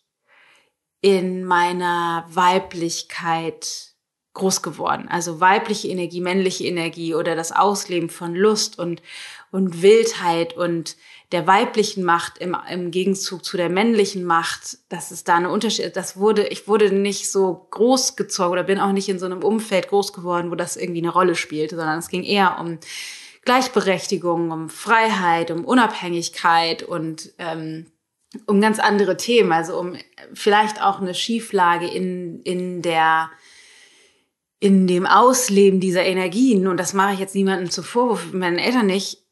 in 1.01 1.45
meiner 1.45 2.25
Weiblichkeit 2.29 3.89
groß 4.33 4.61
geworden. 4.61 5.07
Also 5.09 5.39
weibliche 5.39 5.87
Energie, 5.89 6.21
männliche 6.21 6.65
Energie 6.65 7.15
oder 7.15 7.35
das 7.35 7.51
Ausleben 7.51 8.09
von 8.09 8.35
Lust 8.35 8.79
und, 8.79 9.01
und 9.51 9.81
Wildheit 9.81 10.55
und 10.55 10.95
der 11.31 11.45
weiblichen 11.45 12.03
Macht 12.03 12.37
im, 12.39 12.55
im 12.71 12.91
Gegenzug 12.91 13.43
zu 13.43 13.57
der 13.57 13.69
männlichen 13.69 14.23
Macht, 14.23 14.77
dass 14.89 15.11
es 15.11 15.23
da 15.23 15.35
eine 15.35 15.49
Unterschied, 15.49 15.95
das 15.95 16.17
wurde, 16.17 16.47
ich 16.47 16.67
wurde 16.67 16.91
nicht 16.91 17.31
so 17.31 17.67
groß 17.69 18.15
gezogen 18.15 18.53
oder 18.53 18.63
bin 18.63 18.79
auch 18.79 18.93
nicht 18.93 19.09
in 19.09 19.19
so 19.19 19.25
einem 19.25 19.43
Umfeld 19.43 19.89
groß 19.89 20.13
geworden, 20.13 20.51
wo 20.51 20.55
das 20.55 20.77
irgendwie 20.77 21.01
eine 21.01 21.11
Rolle 21.11 21.35
spielte, 21.35 21.75
sondern 21.75 21.99
es 21.99 22.09
ging 22.09 22.23
eher 22.23 22.57
um 22.59 22.79
Gleichberechtigung, 23.43 24.51
um 24.51 24.69
Freiheit, 24.69 25.51
um 25.51 25.65
Unabhängigkeit 25.65 26.83
und 26.83 27.31
ähm, 27.37 27.91
um 28.45 28.61
ganz 28.61 28.79
andere 28.79 29.17
Themen, 29.17 29.51
also 29.51 29.79
um 29.79 29.95
vielleicht 30.33 30.81
auch 30.81 31.01
eine 31.01 31.13
Schieflage 31.13 31.87
in, 31.87 32.41
in 32.41 32.81
der 32.81 33.29
in 34.61 34.87
dem 34.87 35.05
Ausleben 35.05 35.79
dieser 35.79 36.03
Energien, 36.03 36.67
und 36.67 36.77
das 36.77 36.93
mache 36.93 37.13
ich 37.13 37.19
jetzt 37.19 37.33
niemandem 37.33 37.69
zu 37.69 37.81
Vorwurf, 37.81 38.33
meinen 38.33 38.59
Eltern 38.59 38.87
nicht, 38.87 39.23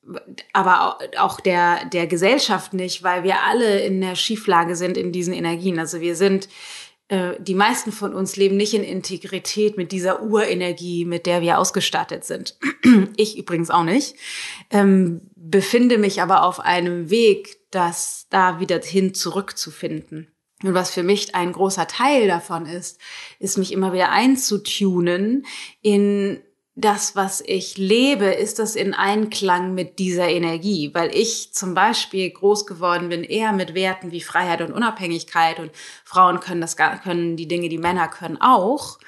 aber 0.54 1.00
auch 1.18 1.42
der, 1.42 1.84
der 1.86 2.08
Gesellschaft 2.08 2.74
nicht, 2.74 3.04
weil 3.04 3.24
wir 3.24 3.44
alle 3.44 3.82
in 3.82 4.00
der 4.00 4.16
Schieflage 4.16 4.78
sind 4.78 4.96
in 4.96 5.12
diesen 5.12 5.34
Energien. 5.34 5.80
Also 5.80 6.00
wir 6.00 6.16
sind, 6.16 6.48
die 7.10 7.56
meisten 7.56 7.94
von 7.94 8.14
uns 8.14 8.36
leben 8.36 8.58
nicht 8.58 8.74
in 8.74 8.84
Integrität 8.84 9.78
mit 9.78 9.94
dieser 9.94 10.22
Urenergie, 10.24 11.06
mit 11.06 11.26
der 11.26 11.42
wir 11.42 11.58
ausgestattet 11.58 12.26
sind. 12.26 12.58
Ich 13.18 13.38
übrigens 13.38 13.70
auch 13.70 13.84
nicht. 13.84 14.16
Ähm, 14.70 15.22
befinde 15.36 15.98
mich 15.98 16.22
aber 16.22 16.44
auf 16.44 16.60
einem 16.60 17.10
Weg, 17.10 17.58
das 17.72 18.28
da 18.30 18.60
wieder 18.60 18.80
hin 18.80 19.14
zurückzufinden. 19.14 20.28
Und 20.64 20.74
was 20.74 20.92
für 20.92 21.04
mich 21.04 21.36
ein 21.36 21.52
großer 21.52 21.88
Teil 21.88 22.28
davon 22.28 22.66
ist, 22.66 23.00
ist 23.40 23.58
mich 23.58 23.72
immer 23.72 23.94
wieder 23.94 24.12
einzutunen 24.12 25.46
in 25.82 26.42
das, 26.80 27.16
was 27.16 27.42
ich 27.44 27.76
lebe, 27.78 28.26
ist 28.26 28.60
das 28.60 28.76
in 28.76 28.94
Einklang 28.94 29.74
mit 29.74 29.98
dieser 29.98 30.30
Energie, 30.30 30.92
weil 30.94 31.10
ich 31.14 31.52
zum 31.52 31.74
Beispiel 31.74 32.30
groß 32.30 32.68
geworden 32.68 33.10
bin 33.10 33.24
eher 33.24 33.52
mit 33.52 33.74
Werten 33.74 34.12
wie 34.12 34.22
Freiheit 34.22 34.62
und 34.62 34.74
Unabhängigkeit 34.74 35.60
und 35.60 35.72
Frauen 36.06 36.40
können 36.40 36.62
das 36.62 36.78
können 36.78 37.36
die 37.36 37.48
Dinge, 37.48 37.70
die 37.70 37.80
Männer 37.80 38.08
können 38.08 38.38
auch 38.40 39.00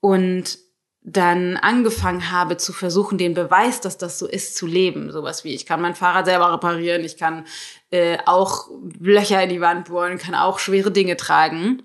und 0.00 0.58
dann 1.00 1.56
angefangen 1.56 2.30
habe 2.30 2.58
zu 2.58 2.74
versuchen, 2.74 3.16
den 3.16 3.32
Beweis, 3.32 3.80
dass 3.80 3.96
das 3.96 4.18
so 4.18 4.26
ist, 4.26 4.58
zu 4.58 4.66
leben. 4.66 5.10
Sowas 5.10 5.44
wie, 5.44 5.54
ich 5.54 5.64
kann 5.64 5.80
mein 5.80 5.94
Fahrrad 5.94 6.26
selber 6.26 6.52
reparieren, 6.52 7.04
ich 7.04 7.16
kann 7.16 7.46
äh, 7.90 8.18
auch 8.26 8.68
Löcher 9.00 9.42
in 9.42 9.48
die 9.48 9.62
Wand 9.62 9.88
bohren, 9.88 10.18
kann 10.18 10.34
auch 10.34 10.58
schwere 10.58 10.90
Dinge 10.90 11.16
tragen, 11.16 11.82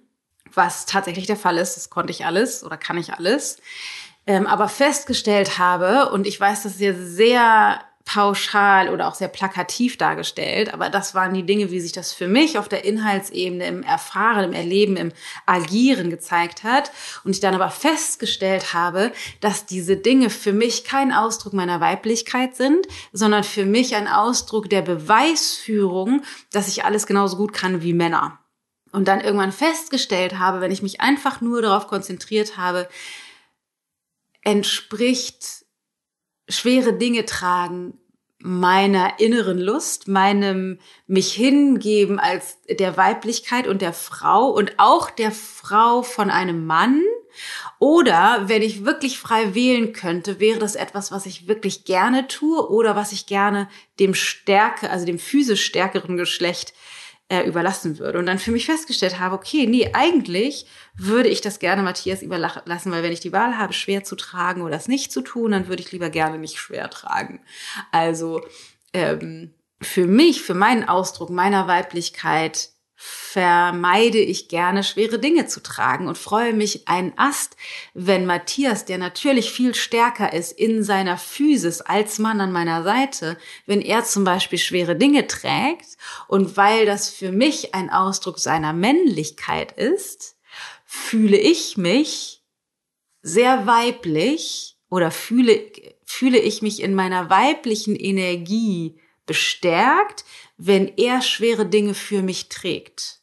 was 0.54 0.86
tatsächlich 0.86 1.28
der 1.28 1.38
Fall 1.38 1.58
ist. 1.58 1.78
Das 1.78 1.90
konnte 1.90 2.12
ich 2.12 2.26
alles 2.26 2.62
oder 2.62 2.76
kann 2.76 2.98
ich 2.98 3.14
alles. 3.14 3.60
Ähm, 4.26 4.48
aber 4.48 4.70
festgestellt 4.70 5.58
habe, 5.58 6.12
und 6.12 6.26
ich 6.28 6.40
weiß, 6.40 6.64
das 6.64 6.74
ist 6.74 6.82
ja 6.82 6.94
sehr 6.94 7.82
pauschal 8.06 8.90
oder 8.90 9.08
auch 9.08 9.16
sehr 9.16 9.30
plakativ 9.30 9.98
dargestellt, 9.98 10.74
aber 10.74 10.90
das 10.90 11.16
waren 11.16 11.34
die 11.34 11.46
Dinge, 11.46 11.72
wie 11.72 11.80
sich 11.80 11.94
das 11.94 12.12
für 12.12 12.28
mich 12.28 12.58
auf 12.58 12.68
der 12.68 12.84
Inhaltsebene 12.84 13.66
im 13.66 13.84
Erfahren, 13.84 14.44
im 14.44 14.54
Erleben, 14.54 14.98
im 14.98 15.12
Agieren 15.46 16.10
gezeigt 16.10 16.64
hat 16.64 16.92
und 17.24 17.32
ich 17.32 17.40
dann 17.40 17.56
aber 17.56 17.70
festgestellt 17.70 18.74
habe, 18.74 19.12
dass 19.40 19.66
diese 19.66 19.96
Dinge 19.96 20.30
für 20.30 20.52
mich 20.52 20.84
kein 20.84 21.14
Ausdruck 21.14 21.54
meiner 21.54 21.80
Weiblichkeit 21.80 22.56
sind, 22.56 22.88
sondern 23.14 23.44
für 23.44 23.66
mich 23.66 23.96
ein 23.96 24.10
Ausdruck 24.10 24.70
der 24.70 24.82
Beweisführung, 24.82 26.24
dass 26.52 26.68
ich 26.68 26.84
alles 26.84 27.08
genauso 27.08 27.38
gut 27.38 27.54
kann 27.54 27.82
wie 27.84 27.94
Männer. 27.94 28.38
Und 28.92 29.08
dann 29.08 29.22
irgendwann 29.22 29.52
festgestellt 29.52 30.38
habe, 30.38 30.62
wenn 30.62 30.72
ich 30.72 30.84
mich 30.84 31.02
einfach 31.02 31.42
nur 31.42 31.64
darauf 31.64 31.88
konzentriert 31.88 32.58
habe, 32.58 32.88
entspricht 34.44 35.66
schwere 36.50 36.94
Dinge 36.94 37.26
tragen 37.26 38.00
meiner 38.40 39.22
inneren 39.22 39.58
Lust, 39.58 40.10
meinem 40.10 40.78
mich 41.08 41.32
hingeben 41.34 42.20
als 42.20 42.58
der 42.70 42.98
Weiblichkeit 42.98 43.68
und 43.68 43.82
der 43.82 43.94
Frau 43.94 44.50
und 44.50 44.74
auch 44.78 45.10
der 45.10 45.32
Frau 45.32 46.04
von 46.04 46.30
einem 46.30 46.66
Mann. 46.66 47.02
Oder 47.80 48.44
wenn 48.48 48.62
ich 48.62 48.86
wirklich 48.86 49.18
frei 49.18 49.56
wählen 49.56 49.94
könnte, 49.94 50.42
wäre 50.42 50.60
das 50.60 50.76
etwas, 50.76 51.12
was 51.12 51.26
ich 51.26 51.48
wirklich 51.48 51.86
gerne 51.86 52.28
tue 52.28 52.70
oder 52.70 52.98
was 52.98 53.14
ich 53.14 53.26
gerne 53.26 53.70
dem 54.00 54.14
Stärke, 54.14 54.90
also 54.90 55.06
dem 55.06 55.20
physisch 55.20 55.64
stärkeren 55.64 56.18
Geschlecht 56.18 56.74
äh, 57.34 57.48
überlassen 57.48 57.98
würde. 57.98 58.20
Und 58.20 58.28
dann 58.28 58.38
für 58.38 58.52
mich 58.52 58.68
festgestellt 58.68 59.20
habe, 59.20 59.34
okay, 59.34 59.66
nee, 59.66 59.90
eigentlich 59.94 60.68
würde 60.96 61.30
ich 61.30 61.42
das 61.42 61.58
gerne 61.58 61.82
Matthias 61.82 62.22
überlassen, 62.22 62.92
weil 62.92 63.02
wenn 63.02 63.12
ich 63.12 63.22
die 63.22 63.34
Wahl 63.34 63.58
habe, 63.58 63.74
schwer 63.74 64.04
zu 64.04 64.16
tragen 64.16 64.62
oder 64.62 64.76
es 64.76 64.88
nicht 64.88 65.12
zu 65.12 65.22
tun, 65.22 65.50
dann 65.50 65.68
würde 65.68 65.82
ich 65.82 65.92
lieber 65.92 66.12
gerne 66.12 66.38
nicht 66.38 66.60
schwer 66.60 66.92
tragen. 66.92 67.42
Also 67.92 68.42
ähm, 68.94 69.56
für 69.82 70.06
mich, 70.06 70.44
für 70.44 70.54
meinen 70.54 70.88
Ausdruck 70.88 71.32
meiner 71.32 71.68
Weiblichkeit 71.68 72.70
vermeide 73.06 74.20
ich 74.20 74.48
gerne 74.48 74.82
schwere 74.82 75.20
Dinge 75.20 75.46
zu 75.46 75.62
tragen 75.62 76.08
und 76.08 76.18
freue 76.18 76.54
mich 76.54 76.88
ein 76.88 77.12
Ast, 77.18 77.58
wenn 77.94 78.26
Matthias, 78.26 78.86
der 78.86 78.98
natürlich 78.98 79.52
viel 79.52 79.76
stärker 79.76 80.32
ist 80.32 80.54
in 80.54 80.84
seiner 80.84 81.18
Physis 81.18 81.82
als 81.82 82.18
Mann 82.18 82.40
an 82.40 82.54
meiner 82.54 82.82
Seite, 82.84 83.38
wenn 83.66 83.82
er 83.82 84.06
zum 84.06 84.24
Beispiel 84.24 84.58
schwere 84.58 84.96
Dinge 84.96 85.28
trägt 85.28 85.98
und 86.30 86.56
weil 86.56 86.86
das 86.86 87.10
für 87.10 87.34
mich 87.34 87.76
ein 87.76 87.90
Ausdruck 87.90 88.40
seiner 88.40 88.72
Männlichkeit 88.72 89.74
ist, 89.74 90.38
fühle 90.86 91.38
ich 91.38 91.76
mich 91.76 92.42
sehr 93.22 93.68
weiblich 93.68 94.78
oder 94.90 95.12
fühle, 95.12 95.72
fühle 96.06 96.40
ich 96.40 96.62
mich 96.62 96.82
in 96.82 96.96
meiner 96.96 97.30
weiblichen 97.30 97.98
Energie 97.98 98.98
bestärkt, 99.26 100.24
wenn 100.66 100.88
er 100.98 101.22
schwere 101.22 101.66
Dinge 101.66 101.94
für 101.94 102.22
mich 102.22 102.48
trägt. 102.48 103.20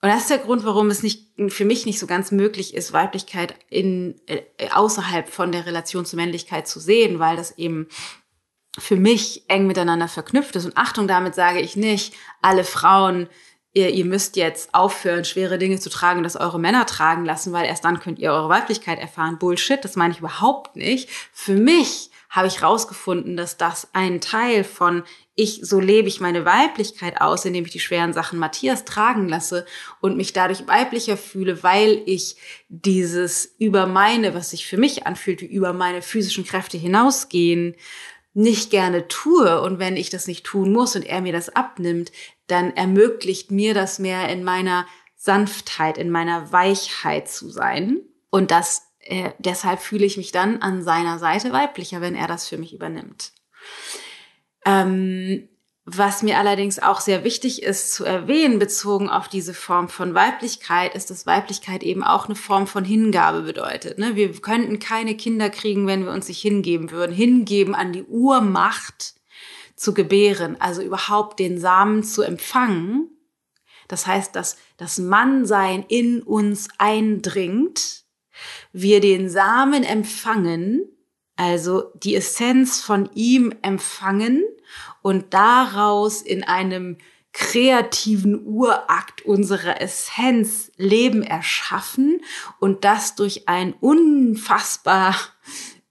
Und 0.00 0.10
das 0.10 0.22
ist 0.22 0.30
der 0.30 0.38
Grund, 0.38 0.64
warum 0.64 0.90
es 0.90 1.02
nicht, 1.02 1.32
für 1.48 1.64
mich 1.64 1.86
nicht 1.86 1.98
so 1.98 2.06
ganz 2.06 2.30
möglich 2.30 2.74
ist, 2.74 2.92
Weiblichkeit 2.92 3.56
in, 3.68 4.20
äh, 4.26 4.42
außerhalb 4.70 5.28
von 5.28 5.50
der 5.50 5.66
Relation 5.66 6.06
zur 6.06 6.18
Männlichkeit 6.18 6.68
zu 6.68 6.78
sehen, 6.78 7.18
weil 7.18 7.36
das 7.36 7.58
eben 7.58 7.88
für 8.78 8.96
mich 8.96 9.48
eng 9.48 9.66
miteinander 9.66 10.06
verknüpft 10.06 10.54
ist. 10.54 10.66
Und 10.66 10.76
Achtung, 10.76 11.08
damit 11.08 11.34
sage 11.34 11.60
ich 11.60 11.74
nicht, 11.74 12.14
alle 12.40 12.62
Frauen, 12.62 13.28
ihr, 13.72 13.90
ihr 13.90 14.04
müsst 14.04 14.36
jetzt 14.36 14.72
aufhören, 14.72 15.24
schwere 15.24 15.58
Dinge 15.58 15.80
zu 15.80 15.90
tragen, 15.90 16.22
das 16.22 16.36
eure 16.36 16.60
Männer 16.60 16.86
tragen 16.86 17.24
lassen, 17.24 17.52
weil 17.52 17.64
erst 17.64 17.84
dann 17.84 17.98
könnt 17.98 18.20
ihr 18.20 18.30
eure 18.30 18.50
Weiblichkeit 18.50 19.00
erfahren. 19.00 19.38
Bullshit, 19.38 19.84
das 19.84 19.96
meine 19.96 20.12
ich 20.12 20.20
überhaupt 20.20 20.76
nicht. 20.76 21.08
Für 21.32 21.54
mich 21.54 22.10
habe 22.30 22.48
ich 22.48 22.62
rausgefunden, 22.62 23.36
dass 23.36 23.56
das 23.56 23.88
ein 23.92 24.20
Teil 24.20 24.64
von 24.64 25.04
ich, 25.34 25.60
so 25.62 25.80
lebe 25.80 26.08
ich 26.08 26.20
meine 26.20 26.44
Weiblichkeit 26.44 27.20
aus, 27.20 27.44
indem 27.44 27.66
ich 27.66 27.70
die 27.70 27.80
schweren 27.80 28.14
Sachen 28.14 28.38
Matthias 28.38 28.84
tragen 28.84 29.28
lasse 29.28 29.66
und 30.00 30.16
mich 30.16 30.32
dadurch 30.32 30.66
weiblicher 30.66 31.16
fühle, 31.16 31.62
weil 31.62 32.02
ich 32.06 32.36
dieses 32.68 33.54
über 33.58 33.86
meine, 33.86 34.34
was 34.34 34.50
sich 34.50 34.66
für 34.66 34.78
mich 34.78 35.06
anfühlt, 35.06 35.42
wie 35.42 35.46
über 35.46 35.74
meine 35.74 36.00
physischen 36.00 36.44
Kräfte 36.44 36.78
hinausgehen, 36.78 37.76
nicht 38.32 38.70
gerne 38.70 39.08
tue. 39.08 39.60
Und 39.60 39.78
wenn 39.78 39.96
ich 39.96 40.10
das 40.10 40.26
nicht 40.26 40.44
tun 40.44 40.72
muss 40.72 40.96
und 40.96 41.04
er 41.04 41.20
mir 41.20 41.32
das 41.32 41.50
abnimmt, 41.50 42.12
dann 42.46 42.74
ermöglicht 42.74 43.50
mir 43.50 43.74
das 43.74 43.98
mehr 43.98 44.28
in 44.28 44.42
meiner 44.42 44.86
Sanftheit, 45.16 45.98
in 45.98 46.10
meiner 46.10 46.52
Weichheit 46.52 47.28
zu 47.28 47.50
sein. 47.50 48.00
Und 48.30 48.50
das 48.50 48.85
äh, 49.08 49.30
deshalb 49.38 49.80
fühle 49.80 50.04
ich 50.04 50.16
mich 50.16 50.32
dann 50.32 50.62
an 50.62 50.82
seiner 50.82 51.18
Seite 51.18 51.52
weiblicher, 51.52 52.00
wenn 52.00 52.14
er 52.14 52.26
das 52.26 52.48
für 52.48 52.58
mich 52.58 52.74
übernimmt. 52.74 53.32
Ähm, 54.64 55.48
was 55.88 56.24
mir 56.24 56.38
allerdings 56.38 56.80
auch 56.80 57.00
sehr 57.00 57.22
wichtig 57.22 57.62
ist 57.62 57.94
zu 57.94 58.04
erwähnen, 58.04 58.58
bezogen 58.58 59.08
auf 59.08 59.28
diese 59.28 59.54
Form 59.54 59.88
von 59.88 60.14
Weiblichkeit, 60.14 60.96
ist, 60.96 61.10
dass 61.10 61.26
Weiblichkeit 61.26 61.84
eben 61.84 62.02
auch 62.02 62.26
eine 62.26 62.34
Form 62.34 62.66
von 62.66 62.84
Hingabe 62.84 63.42
bedeutet. 63.42 63.96
Ne? 63.96 64.16
Wir 64.16 64.32
könnten 64.32 64.80
keine 64.80 65.16
Kinder 65.16 65.48
kriegen, 65.48 65.86
wenn 65.86 66.04
wir 66.04 66.10
uns 66.10 66.26
nicht 66.26 66.42
hingeben 66.42 66.90
würden. 66.90 67.14
Hingeben 67.14 67.76
an 67.76 67.92
die 67.92 68.02
Urmacht 68.02 69.14
zu 69.76 69.94
gebären, 69.94 70.60
also 70.60 70.82
überhaupt 70.82 71.38
den 71.38 71.60
Samen 71.60 72.02
zu 72.02 72.22
empfangen. 72.22 73.10
Das 73.86 74.08
heißt, 74.08 74.34
dass 74.34 74.56
das 74.78 74.98
Mannsein 74.98 75.84
in 75.86 76.20
uns 76.22 76.66
eindringt 76.78 78.05
wir 78.72 79.00
den 79.00 79.28
Samen 79.28 79.84
empfangen, 79.84 80.84
also 81.36 81.90
die 81.94 82.14
Essenz 82.14 82.80
von 82.80 83.10
ihm 83.14 83.54
empfangen 83.62 84.44
und 85.02 85.34
daraus 85.34 86.22
in 86.22 86.44
einem 86.44 86.98
kreativen 87.32 88.46
Urakt 88.46 89.22
unserer 89.26 89.80
Essenz 89.82 90.72
Leben 90.78 91.22
erschaffen 91.22 92.22
und 92.60 92.84
das 92.84 93.14
durch 93.14 93.46
einen 93.46 93.74
unfassbar 93.74 95.14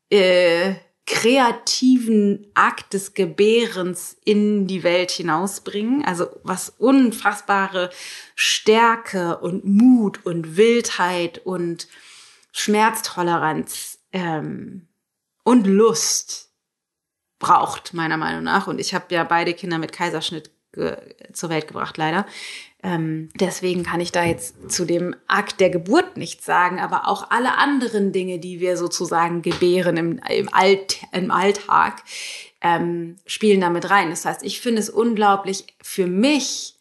äh, 0.10 0.74
kreativen 1.06 2.48
Akt 2.56 2.94
des 2.94 3.14
Gebärens 3.14 4.18
in 4.26 4.66
die 4.66 4.82
Welt 4.82 5.12
hinausbringen. 5.12 6.04
Also 6.04 6.28
was 6.44 6.74
unfassbare 6.80 7.92
Stärke 8.34 9.38
und 9.38 9.66
Mut 9.66 10.26
und 10.26 10.58
Wildheit 10.58 11.42
und 11.46 11.88
Schmerztoleranz 12.58 14.00
ähm, 14.14 14.88
und 15.44 15.68
Lust 15.68 16.54
braucht, 17.38 17.94
meiner 17.94 18.16
Meinung 18.16 18.44
nach. 18.44 18.68
Und 18.68 18.80
ich 18.80 18.94
habe 18.94 19.14
ja 19.14 19.26
beide 19.26 19.54
Kinder 19.54 19.78
mit 19.78 19.92
Kaiserschnitt 19.92 20.52
zur 21.34 21.50
Welt 21.50 21.68
gebracht, 21.68 21.98
leider. 21.98 22.26
Ähm, 22.82 23.30
deswegen 23.36 23.84
kann 23.84 24.00
ich 24.00 24.14
da 24.14 24.24
jetzt 24.24 24.72
zu 24.72 24.86
dem 24.86 25.16
Akt 25.28 25.60
der 25.60 25.70
Geburt 25.70 26.16
nichts 26.16 26.46
sagen, 26.46 26.80
aber 26.80 27.08
auch 27.10 27.30
alle 27.30 27.58
anderen 27.58 28.14
Dinge, 28.14 28.40
die 28.40 28.62
wir 28.62 28.78
sozusagen 28.78 29.42
gebären 29.42 29.98
im, 29.98 30.22
im, 30.30 30.54
Alt, 30.54 31.02
im 31.12 31.32
Alltag, 31.32 32.04
ähm, 32.62 33.18
spielen 33.26 33.60
damit 33.60 33.90
rein. 33.90 34.10
Das 34.10 34.26
heißt, 34.26 34.44
ich 34.44 34.62
finde 34.62 34.80
es 34.80 34.90
unglaublich 34.90 35.66
für 35.82 36.08
mich 36.08 36.75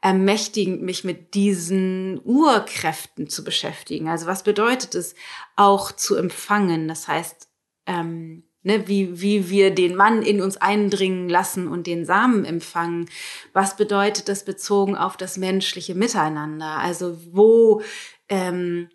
ermächtigend, 0.00 0.82
mich 0.82 1.04
mit 1.04 1.34
diesen 1.34 2.20
Urkräften 2.24 3.28
zu 3.28 3.42
beschäftigen. 3.42 4.08
Also 4.08 4.26
was 4.26 4.42
bedeutet 4.44 4.94
es 4.94 5.14
auch 5.56 5.92
zu 5.92 6.14
empfangen? 6.16 6.86
Das 6.86 7.08
heißt, 7.08 7.48
ähm, 7.86 8.44
ne, 8.62 8.86
wie, 8.86 9.20
wie 9.20 9.50
wir 9.50 9.74
den 9.74 9.96
Mann 9.96 10.22
in 10.22 10.40
uns 10.40 10.56
eindringen 10.56 11.28
lassen 11.28 11.66
und 11.66 11.86
den 11.86 12.04
Samen 12.04 12.44
empfangen. 12.44 13.08
Was 13.52 13.76
bedeutet 13.76 14.28
das 14.28 14.44
bezogen 14.44 14.96
auf 14.96 15.16
das 15.16 15.36
menschliche 15.36 15.94
Miteinander? 15.94 16.78
Also 16.78 17.18
wo 17.32 17.82
ähm, 18.28 18.88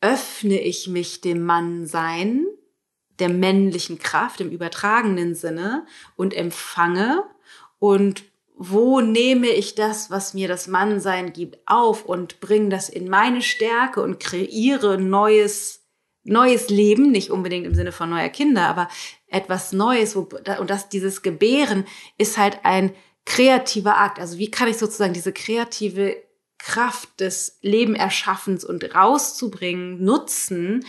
öffne 0.00 0.60
ich 0.60 0.88
mich 0.88 1.20
dem 1.20 1.44
Mannsein, 1.44 2.46
der 3.18 3.28
männlichen 3.28 3.98
Kraft 3.98 4.40
im 4.40 4.50
übertragenen 4.50 5.34
Sinne 5.34 5.86
und 6.16 6.32
empfange 6.32 7.24
und 7.78 8.22
wo 8.62 9.00
nehme 9.00 9.48
ich 9.48 9.74
das, 9.74 10.10
was 10.10 10.34
mir 10.34 10.46
das 10.46 10.68
Mannsein 10.68 11.32
gibt, 11.32 11.58
auf 11.64 12.04
und 12.04 12.40
bringe 12.40 12.68
das 12.68 12.90
in 12.90 13.08
meine 13.08 13.40
Stärke 13.40 14.02
und 14.02 14.20
kreiere 14.20 14.98
neues, 15.00 15.88
neues 16.24 16.68
Leben, 16.68 17.10
nicht 17.10 17.30
unbedingt 17.30 17.64
im 17.64 17.74
Sinne 17.74 17.90
von 17.90 18.10
neuer 18.10 18.28
Kinder, 18.28 18.68
aber 18.68 18.90
etwas 19.28 19.72
Neues, 19.72 20.14
wo, 20.14 20.28
und 20.58 20.68
das, 20.68 20.90
dieses 20.90 21.22
Gebären 21.22 21.86
ist 22.18 22.36
halt 22.36 22.58
ein 22.64 22.92
kreativer 23.24 23.96
Akt. 23.96 24.20
Also 24.20 24.36
wie 24.36 24.50
kann 24.50 24.68
ich 24.68 24.76
sozusagen 24.76 25.14
diese 25.14 25.32
kreative 25.32 26.18
Kraft 26.58 27.18
des 27.20 27.56
Lebenerschaffens 27.62 28.62
und 28.66 28.94
rauszubringen, 28.94 30.04
nutzen, 30.04 30.84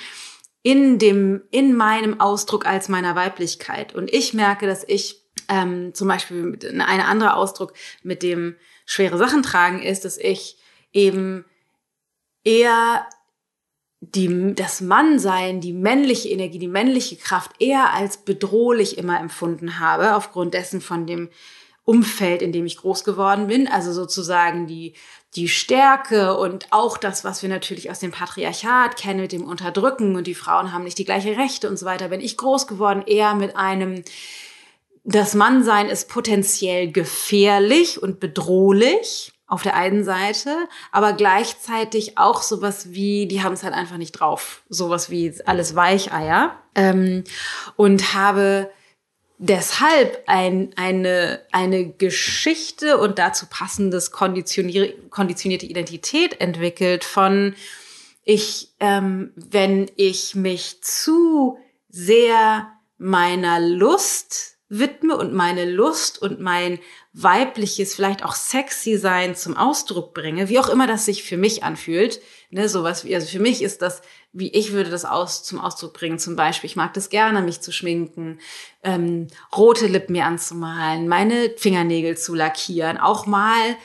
in 0.62 1.00
dem, 1.00 1.44
in 1.52 1.74
meinem 1.74 2.20
Ausdruck 2.20 2.66
als 2.66 2.90
meiner 2.90 3.16
Weiblichkeit. 3.16 3.96
Und 3.96 4.14
ich 4.14 4.34
merke, 4.34 4.68
dass 4.68 4.84
ich 4.86 5.21
ähm, 5.52 5.94
zum 5.94 6.08
Beispiel 6.08 6.58
ein 6.64 6.82
anderer 6.82 7.36
Ausdruck 7.36 7.74
mit 8.02 8.24
dem 8.24 8.56
schwere 8.86 9.18
Sachen 9.18 9.44
tragen 9.44 9.82
ist, 9.82 10.06
dass 10.06 10.18
ich 10.18 10.58
eben 10.94 11.46
eher 12.44 13.06
die, 14.00 14.56
das 14.56 14.82
Mannsein, 14.82 15.62
die 15.62 15.74
männliche 15.74 16.30
Energie, 16.30 16.58
die 16.58 16.68
männliche 16.68 17.18
Kraft 17.18 17.52
eher 17.60 17.94
als 17.94 18.18
bedrohlich 18.18 18.98
immer 18.98 19.20
empfunden 19.20 19.80
habe, 19.80 20.16
aufgrund 20.16 20.54
dessen 20.54 20.82
von 20.82 21.06
dem 21.06 21.30
Umfeld, 21.84 22.42
in 22.42 22.52
dem 22.52 22.66
ich 22.66 22.78
groß 22.78 23.04
geworden 23.04 23.48
bin. 23.48 23.68
Also 23.68 23.92
sozusagen 23.92 24.66
die, 24.66 24.94
die 25.36 25.50
Stärke 25.50 26.38
und 26.38 26.68
auch 26.72 26.98
das, 26.98 27.24
was 27.24 27.42
wir 27.42 27.50
natürlich 27.50 27.92
aus 27.92 28.00
dem 28.00 28.12
Patriarchat 28.12 28.96
kennen 28.96 29.22
mit 29.22 29.34
dem 29.34 29.44
Unterdrücken 29.44 30.16
und 30.16 30.26
die 30.26 30.36
Frauen 30.36 30.72
haben 30.72 30.84
nicht 30.84 30.98
die 30.98 31.06
gleiche 31.06 31.38
Rechte 31.38 31.70
und 31.70 31.78
so 31.78 31.86
weiter. 31.86 32.08
Bin 32.08 32.22
ich 32.22 32.38
groß 32.38 32.68
geworden 32.68 33.04
eher 33.06 33.36
mit 33.36 33.56
einem 33.56 34.04
das 35.04 35.34
Mannsein 35.34 35.90
ist 35.90 36.10
potenziell 36.10 36.92
gefährlich 36.92 38.02
und 38.02 38.20
bedrohlich 38.20 39.32
auf 39.48 39.64
der 39.64 39.76
einen 39.76 40.04
Seite, 40.04 40.56
aber 40.92 41.14
gleichzeitig 41.14 42.18
auch 42.18 42.42
sowas 42.42 42.92
wie, 42.92 43.28
die 43.28 43.44
haben 43.44 43.54
es 43.54 43.64
halt 43.64 43.74
einfach 43.74 43.98
nicht 43.98 44.14
drauf, 44.14 44.64
sowas 44.70 45.10
wie 45.10 45.34
alles 45.46 45.76
Weicheier. 45.76 46.56
Ähm, 46.74 47.26
und 47.76 48.14
habe 48.14 48.72
deshalb 49.40 50.24
ein, 50.28 50.72
eine, 50.78 51.42
eine 51.52 51.90
Geschichte 51.90 52.98
und 52.98 53.20
dazu 53.20 53.48
passendes 53.50 54.12
konditionierte 54.12 55.66
Identität 55.66 56.40
entwickelt 56.40 57.04
von 57.04 57.56
ich, 58.24 58.70
ähm, 58.80 59.34
wenn 59.36 59.90
ich 59.96 60.36
mich 60.36 60.82
zu 60.82 61.58
sehr 61.90 62.72
meiner 62.98 63.60
Lust 63.60 64.58
widme 64.72 65.18
und 65.18 65.34
meine 65.34 65.70
Lust 65.70 66.22
und 66.22 66.40
mein 66.40 66.80
weibliches, 67.12 67.94
vielleicht 67.94 68.24
auch 68.24 68.36
sexy 68.36 68.98
sein 68.98 69.36
zum 69.36 69.58
Ausdruck 69.58 70.14
bringe, 70.14 70.48
wie 70.48 70.60
auch 70.60 70.70
immer 70.70 70.88
das 70.88 71.06
sich 71.06 71.24
für 71.24 71.36
mich 71.36 71.64
anfühlt, 71.64 72.22
ne, 72.52 72.70
sowas 72.70 73.04
wie, 73.04 73.14
also 73.14 73.28
für 73.28 73.42
mich 73.42 73.62
ist 73.62 73.82
das, 73.82 74.02
wie 74.32 74.48
ich 74.48 74.72
würde 74.72 74.90
das 74.90 75.04
aus, 75.04 75.44
zum 75.44 75.60
Ausdruck 75.60 75.94
bringen, 75.94 76.20
zum 76.20 76.38
Beispiel, 76.38 76.70
ich 76.70 76.78
mag 76.78 76.94
das 76.94 77.10
gerne, 77.10 77.42
mich 77.42 77.60
zu 77.60 77.74
schminken, 77.74 78.40
ähm, 78.82 79.28
rote 79.54 79.88
Lippen 79.88 80.14
mir 80.14 80.26
anzumalen, 80.26 81.10
meine 81.10 81.52
Fingernägel 81.58 82.18
zu 82.18 82.34
lackieren, 82.34 82.98
auch 82.98 83.26
mal 83.26 83.76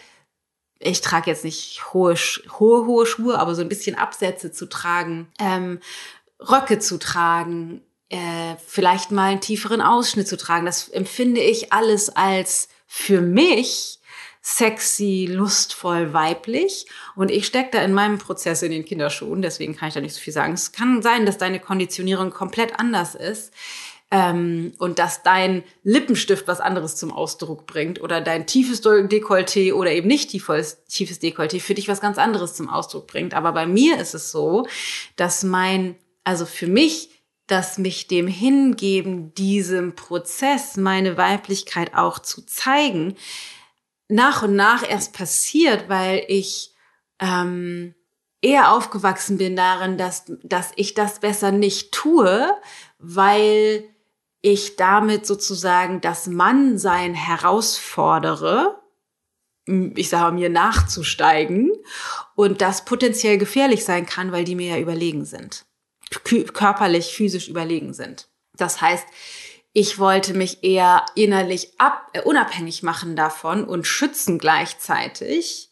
ich 0.78 1.00
trage 1.00 1.30
jetzt 1.30 1.42
nicht 1.42 1.94
hohe, 1.94 2.14
hohe, 2.58 2.86
hohe 2.86 3.06
Schuhe, 3.06 3.38
aber 3.38 3.54
so 3.54 3.62
ein 3.62 3.68
bisschen 3.70 3.96
Absätze 3.96 4.52
zu 4.52 4.66
tragen, 4.68 5.26
ähm, 5.40 5.80
Röcke 6.38 6.78
zu 6.78 6.98
tragen, 6.98 7.80
äh, 8.08 8.56
vielleicht 8.66 9.10
mal 9.10 9.30
einen 9.30 9.40
tieferen 9.40 9.80
Ausschnitt 9.80 10.28
zu 10.28 10.36
tragen. 10.36 10.66
Das 10.66 10.88
empfinde 10.88 11.40
ich 11.40 11.72
alles 11.72 12.10
als 12.10 12.68
für 12.86 13.20
mich 13.20 13.98
sexy, 14.40 15.28
lustvoll, 15.28 16.12
weiblich. 16.12 16.86
Und 17.16 17.32
ich 17.32 17.46
stecke 17.46 17.70
da 17.72 17.82
in 17.82 17.92
meinem 17.92 18.18
Prozess 18.18 18.62
in 18.62 18.70
den 18.70 18.84
Kinderschuhen, 18.84 19.42
deswegen 19.42 19.74
kann 19.74 19.88
ich 19.88 19.94
da 19.94 20.00
nicht 20.00 20.14
so 20.14 20.20
viel 20.20 20.32
sagen. 20.32 20.52
Es 20.52 20.70
kann 20.70 21.02
sein, 21.02 21.26
dass 21.26 21.36
deine 21.36 21.58
Konditionierung 21.58 22.30
komplett 22.30 22.78
anders 22.78 23.16
ist 23.16 23.52
ähm, 24.12 24.72
und 24.78 25.00
dass 25.00 25.24
dein 25.24 25.64
Lippenstift 25.82 26.46
was 26.46 26.60
anderes 26.60 26.94
zum 26.94 27.12
Ausdruck 27.12 27.66
bringt 27.66 28.00
oder 28.00 28.20
dein 28.20 28.46
tiefes 28.46 28.84
Dekolleté 28.84 29.72
oder 29.72 29.90
eben 29.90 30.06
nicht 30.06 30.30
tiefes, 30.30 30.84
tiefes 30.84 31.20
Dekolleté 31.20 31.60
für 31.60 31.74
dich 31.74 31.88
was 31.88 32.00
ganz 32.00 32.16
anderes 32.16 32.54
zum 32.54 32.68
Ausdruck 32.68 33.08
bringt. 33.08 33.34
Aber 33.34 33.50
bei 33.50 33.66
mir 33.66 33.98
ist 33.98 34.14
es 34.14 34.30
so, 34.30 34.68
dass 35.16 35.42
mein, 35.42 35.96
also 36.22 36.46
für 36.46 36.68
mich, 36.68 37.10
dass 37.46 37.78
mich 37.78 38.08
dem 38.08 38.26
hingeben, 38.26 39.34
diesem 39.34 39.94
Prozess 39.94 40.76
meine 40.76 41.16
Weiblichkeit 41.16 41.94
auch 41.94 42.18
zu 42.18 42.44
zeigen, 42.44 43.16
nach 44.08 44.42
und 44.42 44.54
nach 44.54 44.88
erst 44.88 45.12
passiert, 45.12 45.88
weil 45.88 46.24
ich 46.28 46.74
ähm, 47.18 47.94
eher 48.40 48.72
aufgewachsen 48.72 49.38
bin 49.38 49.56
darin, 49.56 49.98
dass, 49.98 50.24
dass 50.42 50.72
ich 50.76 50.94
das 50.94 51.20
besser 51.20 51.50
nicht 51.50 51.92
tue, 51.92 52.48
weil 52.98 53.84
ich 54.42 54.76
damit 54.76 55.26
sozusagen 55.26 56.00
das 56.00 56.28
Mannsein 56.28 57.14
herausfordere, 57.14 58.80
ich 59.66 60.08
sage 60.08 60.36
mir 60.36 60.48
nachzusteigen 60.48 61.72
und 62.36 62.60
das 62.60 62.84
potenziell 62.84 63.38
gefährlich 63.38 63.84
sein 63.84 64.06
kann, 64.06 64.30
weil 64.30 64.44
die 64.44 64.54
mir 64.54 64.76
ja 64.76 64.80
überlegen 64.80 65.24
sind, 65.24 65.65
körperlich, 66.10 67.14
physisch 67.14 67.48
überlegen 67.48 67.92
sind. 67.94 68.28
Das 68.56 68.80
heißt, 68.80 69.06
ich 69.72 69.98
wollte 69.98 70.32
mich 70.32 70.64
eher 70.64 71.04
innerlich 71.14 71.78
ab, 71.78 72.08
äh, 72.14 72.22
unabhängig 72.22 72.82
machen 72.82 73.16
davon 73.16 73.64
und 73.64 73.86
schützen 73.86 74.38
gleichzeitig 74.38 75.70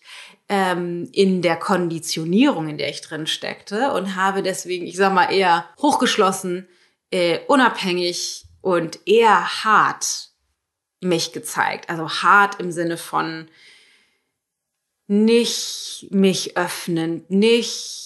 ähm, 0.48 1.08
in 1.12 1.40
der 1.40 1.56
Konditionierung, 1.56 2.68
in 2.68 2.76
der 2.76 2.90
ich 2.90 3.00
drin 3.00 3.26
steckte 3.26 3.92
und 3.92 4.14
habe 4.14 4.42
deswegen, 4.42 4.86
ich 4.86 4.96
sag 4.96 5.14
mal, 5.14 5.32
eher 5.32 5.68
hochgeschlossen, 5.80 6.68
äh, 7.10 7.40
unabhängig 7.46 8.44
und 8.60 8.98
eher 9.06 9.64
hart 9.64 10.30
mich 11.00 11.32
gezeigt. 11.32 11.88
Also 11.88 12.08
hart 12.08 12.60
im 12.60 12.72
Sinne 12.72 12.96
von 12.96 13.48
nicht 15.06 16.08
mich 16.10 16.56
öffnen, 16.56 17.24
nicht 17.28 18.03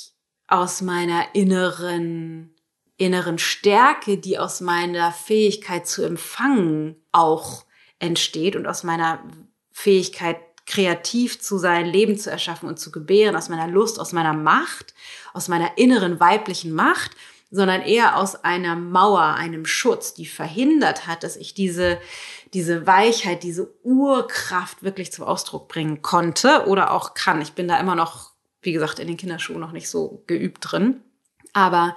aus 0.49 0.81
meiner 0.81 1.35
inneren 1.35 2.55
inneren 3.01 3.39
Stärke, 3.39 4.19
die 4.19 4.41
aus 4.41 4.61
meiner 4.61 5.13
Fähigkeit 5.13 5.87
zu 5.87 6.03
empfangen 6.03 6.97
auch 7.13 7.65
entsteht 8.01 8.57
und 8.57 8.67
aus 8.67 8.83
meiner 8.83 9.23
Fähigkeit 9.71 10.39
kreativ 10.67 11.41
zu 11.41 11.59
sein, 11.59 11.87
Leben 11.87 12.19
zu 12.19 12.29
erschaffen 12.29 12.69
und 12.69 12.81
zu 12.81 12.91
gebären, 12.91 13.37
aus 13.37 13.49
meiner 13.49 13.69
Lust, 13.69 14.01
aus 14.01 14.13
meiner 14.13 14.33
Macht, 14.33 14.95
aus 15.33 15.47
meiner 15.47 15.79
inneren 15.79 16.19
weiblichen 16.19 16.73
Macht 16.73 17.13
sondern 17.51 17.81
eher 17.83 18.17
aus 18.17 18.45
einer 18.45 18.77
Mauer, 18.77 19.23
einem 19.23 19.65
Schutz, 19.65 20.15
die 20.15 20.27
verhindert 20.27 21.07
hat, 21.07 21.23
dass 21.23 21.37
ich 21.37 21.55
diese, 21.55 21.99
diese 22.53 22.87
Weichheit, 22.87 23.43
diese 23.43 23.75
Urkraft 23.83 24.83
wirklich 24.83 25.13
zum 25.13 25.25
Ausdruck 25.25 25.69
bringen 25.69 26.03
konnte 26.03 26.67
oder 26.67 26.93
auch 26.93 27.15
kann. 27.15 27.41
Ich 27.41 27.53
bin 27.53 27.69
da 27.69 27.79
immer 27.81 27.95
noch, 27.95 28.33
wie 28.68 28.72
gesagt, 28.72 28.98
in 28.98 29.09
den 29.09 29.16
Kinderschuhen 29.16 29.61
noch 29.61 29.72
nicht 29.72 29.88
so 29.88 30.22
geübt 30.26 30.59
drin. 30.61 31.00
Aber 31.54 31.96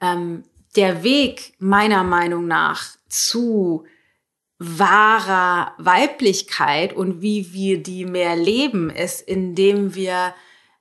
ähm, 0.00 0.44
der 0.74 1.02
Weg 1.02 1.52
meiner 1.58 2.02
Meinung 2.02 2.46
nach 2.46 2.96
zu 3.08 3.84
wahrer 4.58 5.74
Weiblichkeit 5.76 6.94
und 6.94 7.20
wie 7.20 7.52
wir 7.52 7.82
die 7.82 8.06
mehr 8.06 8.36
leben, 8.36 8.88
ist, 8.88 9.20
indem 9.20 9.94
wir 9.94 10.34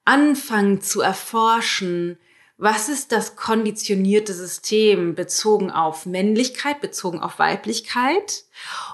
anfangen 0.06 0.82
zu 0.82 1.02
erforschen, 1.02 2.18
was 2.58 2.88
ist 2.88 3.12
das 3.12 3.36
konditionierte 3.36 4.34
System 4.34 5.14
bezogen 5.14 5.72
auf 5.72 6.06
Männlichkeit, 6.06 6.80
bezogen 6.80 7.20
auf 7.20 7.38
Weiblichkeit 7.38 8.46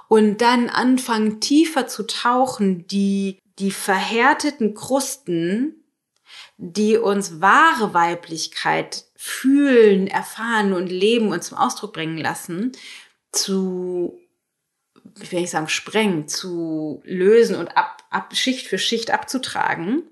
und 0.08 0.42
dann 0.42 0.70
anfangen 0.70 1.40
tiefer 1.42 1.88
zu 1.88 2.08
tauchen, 2.08 2.88
die, 2.88 3.40
die 3.60 3.72
verhärteten 3.72 4.74
Krusten, 4.74 5.83
die 6.72 6.98
uns 6.98 7.42
wahre 7.42 7.94
Weiblichkeit 7.94 9.06
fühlen, 9.18 10.08
erfahren 10.08 10.72
und 10.72 10.88
leben 10.88 11.28
und 11.28 11.44
zum 11.44 11.58
Ausdruck 11.58 11.92
bringen 11.92 12.18
lassen, 12.18 12.72
zu, 13.34 14.18
wie 15.16 15.32
will 15.32 15.44
ich 15.44 15.50
sagen, 15.50 15.68
sprengen, 15.68 16.30
zu 16.30 17.02
lösen 17.04 17.58
und 17.58 17.76
ab, 17.76 18.04
ab 18.10 18.34
Schicht 18.34 18.68
für 18.68 18.78
Schicht 18.78 19.12
abzutragen. 19.12 20.04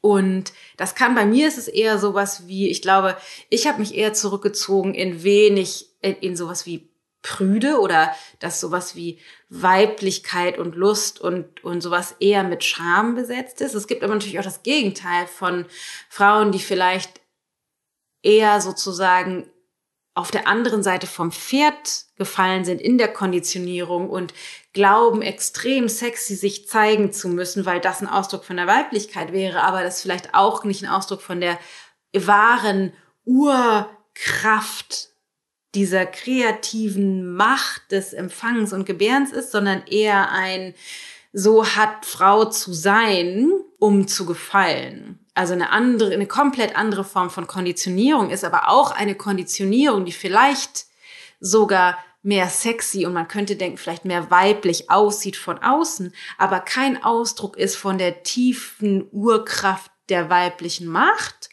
Und 0.00 0.54
das 0.78 0.94
kann 0.94 1.14
bei 1.14 1.26
mir 1.26 1.46
ist 1.46 1.58
es 1.58 1.68
eher 1.68 1.98
sowas 1.98 2.46
wie, 2.46 2.70
ich 2.70 2.80
glaube, 2.80 3.14
ich 3.50 3.66
habe 3.66 3.80
mich 3.80 3.94
eher 3.94 4.14
zurückgezogen 4.14 4.94
in 4.94 5.22
wenig, 5.22 5.90
in, 6.00 6.14
in 6.16 6.34
sowas 6.34 6.64
wie 6.64 6.89
prüde 7.22 7.80
oder 7.80 8.14
dass 8.38 8.60
sowas 8.60 8.96
wie 8.96 9.18
Weiblichkeit 9.48 10.58
und 10.58 10.74
Lust 10.74 11.20
und, 11.20 11.62
und 11.64 11.80
sowas 11.80 12.16
eher 12.18 12.44
mit 12.44 12.64
Scham 12.64 13.14
besetzt 13.14 13.60
ist. 13.60 13.74
Es 13.74 13.86
gibt 13.86 14.02
aber 14.02 14.14
natürlich 14.14 14.38
auch 14.38 14.44
das 14.44 14.62
Gegenteil 14.62 15.26
von 15.26 15.66
Frauen, 16.08 16.52
die 16.52 16.58
vielleicht 16.58 17.20
eher 18.22 18.60
sozusagen 18.60 19.50
auf 20.14 20.30
der 20.30 20.48
anderen 20.48 20.82
Seite 20.82 21.06
vom 21.06 21.30
Pferd 21.30 22.04
gefallen 22.16 22.64
sind 22.64 22.80
in 22.80 22.98
der 22.98 23.12
Konditionierung 23.12 24.10
und 24.10 24.34
glauben, 24.72 25.22
extrem 25.22 25.88
sexy 25.88 26.34
sich 26.34 26.68
zeigen 26.68 27.12
zu 27.12 27.28
müssen, 27.28 27.64
weil 27.64 27.80
das 27.80 28.00
ein 28.00 28.08
Ausdruck 28.08 28.44
von 28.44 28.56
der 28.56 28.66
Weiblichkeit 28.66 29.32
wäre, 29.32 29.62
aber 29.62 29.82
das 29.82 30.02
vielleicht 30.02 30.34
auch 30.34 30.64
nicht 30.64 30.82
ein 30.82 30.90
Ausdruck 30.90 31.22
von 31.22 31.40
der 31.40 31.58
wahren 32.12 32.92
Urkraft 33.24 35.09
dieser 35.74 36.06
kreativen 36.06 37.34
Macht 37.34 37.92
des 37.92 38.12
Empfangens 38.12 38.72
und 38.72 38.86
Gebärens 38.86 39.32
ist, 39.32 39.52
sondern 39.52 39.82
eher 39.86 40.32
ein, 40.32 40.74
so 41.32 41.64
hat 41.64 42.04
Frau 42.04 42.46
zu 42.46 42.72
sein, 42.72 43.52
um 43.78 44.08
zu 44.08 44.26
gefallen. 44.26 45.18
Also 45.34 45.52
eine 45.52 45.70
andere, 45.70 46.12
eine 46.12 46.26
komplett 46.26 46.76
andere 46.76 47.04
Form 47.04 47.30
von 47.30 47.46
Konditionierung 47.46 48.30
ist, 48.30 48.44
aber 48.44 48.68
auch 48.68 48.90
eine 48.90 49.14
Konditionierung, 49.14 50.04
die 50.04 50.12
vielleicht 50.12 50.86
sogar 51.38 51.98
mehr 52.22 52.48
sexy 52.48 53.06
und 53.06 53.14
man 53.14 53.28
könnte 53.28 53.56
denken, 53.56 53.78
vielleicht 53.78 54.04
mehr 54.04 54.30
weiblich 54.30 54.90
aussieht 54.90 55.36
von 55.36 55.58
außen, 55.58 56.12
aber 56.36 56.60
kein 56.60 57.02
Ausdruck 57.02 57.56
ist 57.56 57.76
von 57.76 57.96
der 57.96 58.22
tiefen 58.22 59.08
Urkraft 59.10 59.90
der 60.10 60.28
weiblichen 60.28 60.86
Macht, 60.86 61.48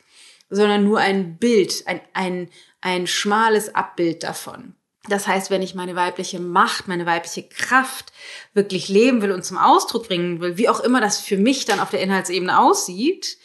sondern 0.50 0.84
nur 0.84 1.00
ein 1.00 1.38
Bild, 1.38 1.84
ein, 1.88 2.02
ein, 2.14 2.50
ein 2.82 3.08
schmales 3.08 3.74
Abbild 3.74 4.24
davon. 4.24 4.76
Das 5.10 5.28
heißt, 5.28 5.50
wenn 5.50 5.62
ich 5.62 5.74
meine 5.74 5.96
weibliche 5.96 6.40
Macht, 6.40 6.88
meine 6.88 7.06
weibliche 7.06 7.44
Kraft 7.44 8.12
wirklich 8.54 8.90
leben 8.90 9.22
will 9.22 9.32
und 9.32 9.46
zum 9.46 9.58
Ausdruck 9.58 10.08
bringen 10.08 10.42
will, 10.42 10.58
wie 10.58 10.70
auch 10.70 10.82
immer 10.82 11.00
das 11.00 11.20
für 11.20 11.38
mich 11.38 11.66
dann 11.66 11.80
auf 11.80 11.90
der 11.90 12.02
Inhaltsebene 12.02 12.60
aussieht, 12.60 13.38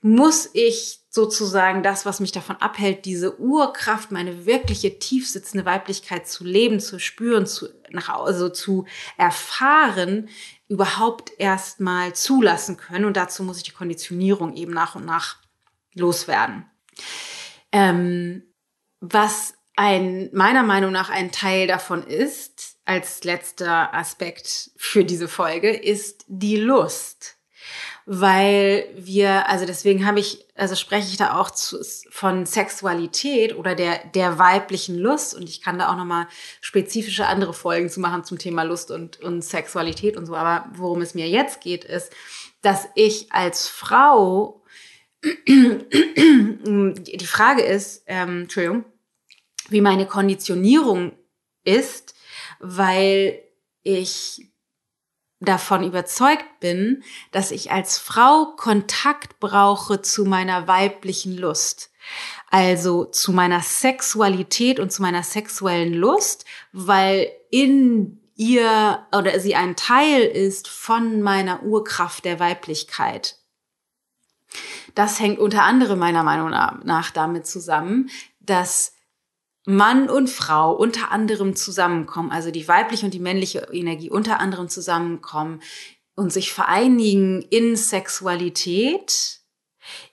muss 0.00 0.48
ich 0.54 1.00
sozusagen 1.10 1.82
das, 1.82 2.06
was 2.06 2.20
mich 2.20 2.32
davon 2.32 2.56
abhält, 2.56 3.04
diese 3.04 3.38
Urkraft, 3.38 4.10
meine 4.10 4.46
wirkliche 4.46 4.98
tiefsitzende 4.98 5.66
Weiblichkeit 5.66 6.26
zu 6.26 6.42
leben, 6.42 6.80
zu 6.80 6.98
spüren, 6.98 7.46
zu, 7.46 7.68
nach, 7.90 8.08
also 8.08 8.48
zu 8.48 8.86
erfahren, 9.18 10.30
überhaupt 10.68 11.32
erstmal 11.38 12.14
zulassen 12.14 12.78
können. 12.78 13.04
Und 13.04 13.18
dazu 13.18 13.42
muss 13.42 13.58
ich 13.58 13.62
die 13.62 13.72
Konditionierung 13.72 14.56
eben 14.56 14.72
nach 14.72 14.94
und 14.94 15.04
nach 15.04 15.36
loswerden. 15.94 16.64
Ähm, 17.72 18.42
was 19.02 19.54
ein, 19.74 20.30
meiner 20.32 20.62
Meinung 20.62 20.92
nach 20.92 21.10
ein 21.10 21.32
Teil 21.32 21.66
davon 21.66 22.06
ist, 22.06 22.76
als 22.84 23.24
letzter 23.24 23.92
Aspekt 23.94 24.70
für 24.76 25.04
diese 25.04 25.28
Folge, 25.28 25.70
ist 25.70 26.24
die 26.28 26.56
Lust. 26.56 27.36
weil 28.04 28.88
wir, 28.96 29.48
also 29.48 29.64
deswegen 29.64 30.04
habe 30.06 30.18
ich, 30.18 30.44
also 30.56 30.74
spreche 30.74 31.08
ich 31.08 31.16
da 31.16 31.38
auch 31.38 31.52
zu, 31.52 31.78
von 32.10 32.46
Sexualität 32.46 33.54
oder 33.56 33.76
der, 33.76 34.04
der 34.14 34.40
weiblichen 34.40 34.98
Lust 34.98 35.36
und 35.36 35.48
ich 35.48 35.62
kann 35.62 35.78
da 35.78 35.88
auch 35.88 35.96
nochmal 35.96 36.26
spezifische 36.60 37.26
andere 37.26 37.54
Folgen 37.54 37.88
zu 37.90 38.00
machen 38.00 38.24
zum 38.24 38.38
Thema 38.38 38.64
Lust 38.64 38.90
und, 38.90 39.20
und 39.20 39.42
Sexualität 39.42 40.16
und 40.16 40.26
so. 40.26 40.34
Aber 40.34 40.68
worum 40.74 41.00
es 41.00 41.14
mir 41.14 41.28
jetzt 41.28 41.60
geht, 41.60 41.84
ist, 41.84 42.12
dass 42.60 42.88
ich 42.96 43.32
als 43.32 43.68
Frau, 43.68 44.64
die 45.22 45.86
Frage 47.24 47.62
ist, 47.62 48.02
ähm, 48.06 48.42
Entschuldigung, 48.42 48.84
wie 49.72 49.80
meine 49.80 50.06
Konditionierung 50.06 51.12
ist, 51.64 52.14
weil 52.60 53.40
ich 53.82 54.52
davon 55.40 55.82
überzeugt 55.82 56.60
bin, 56.60 57.02
dass 57.32 57.50
ich 57.50 57.72
als 57.72 57.98
Frau 57.98 58.54
Kontakt 58.56 59.40
brauche 59.40 60.00
zu 60.00 60.24
meiner 60.24 60.68
weiblichen 60.68 61.36
Lust. 61.36 61.90
Also 62.50 63.04
zu 63.04 63.32
meiner 63.32 63.60
Sexualität 63.60 64.78
und 64.78 64.92
zu 64.92 65.02
meiner 65.02 65.22
sexuellen 65.22 65.94
Lust, 65.94 66.44
weil 66.72 67.30
in 67.50 68.20
ihr 68.36 69.06
oder 69.16 69.38
sie 69.40 69.54
ein 69.54 69.76
Teil 69.76 70.22
ist 70.22 70.68
von 70.68 71.22
meiner 71.22 71.62
Urkraft 71.62 72.24
der 72.24 72.40
Weiblichkeit. 72.40 73.38
Das 74.94 75.20
hängt 75.20 75.38
unter 75.38 75.62
anderem 75.62 75.98
meiner 75.98 76.22
Meinung 76.22 76.50
nach 76.50 77.10
damit 77.10 77.46
zusammen, 77.46 78.10
dass 78.40 78.94
Mann 79.64 80.10
und 80.10 80.28
Frau 80.28 80.74
unter 80.74 81.12
anderem 81.12 81.54
zusammenkommen, 81.54 82.30
also 82.30 82.50
die 82.50 82.66
weibliche 82.66 83.06
und 83.06 83.14
die 83.14 83.20
männliche 83.20 83.68
Energie 83.72 84.10
unter 84.10 84.40
anderem 84.40 84.68
zusammenkommen 84.68 85.62
und 86.16 86.32
sich 86.32 86.52
vereinigen 86.52 87.42
in 87.42 87.76
Sexualität, 87.76 89.40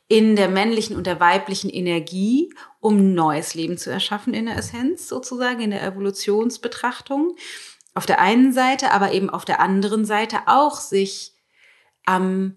in 0.07 0.35
der 0.35 0.49
männlichen 0.49 0.95
und 0.95 1.05
der 1.05 1.19
weiblichen 1.19 1.69
Energie, 1.69 2.53
um 2.79 3.13
neues 3.13 3.53
Leben 3.53 3.77
zu 3.77 3.91
erschaffen 3.91 4.33
in 4.33 4.45
der 4.45 4.57
Essenz 4.57 5.07
sozusagen, 5.07 5.62
in 5.62 5.71
der 5.71 5.83
Evolutionsbetrachtung. 5.83 7.35
Auf 7.93 8.05
der 8.05 8.19
einen 8.19 8.53
Seite, 8.53 8.91
aber 8.91 9.13
eben 9.13 9.29
auf 9.29 9.45
der 9.45 9.59
anderen 9.59 10.05
Seite 10.05 10.41
auch 10.47 10.79
sich 10.79 11.33
am, 12.05 12.55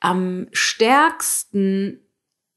am 0.00 0.48
stärksten 0.52 2.01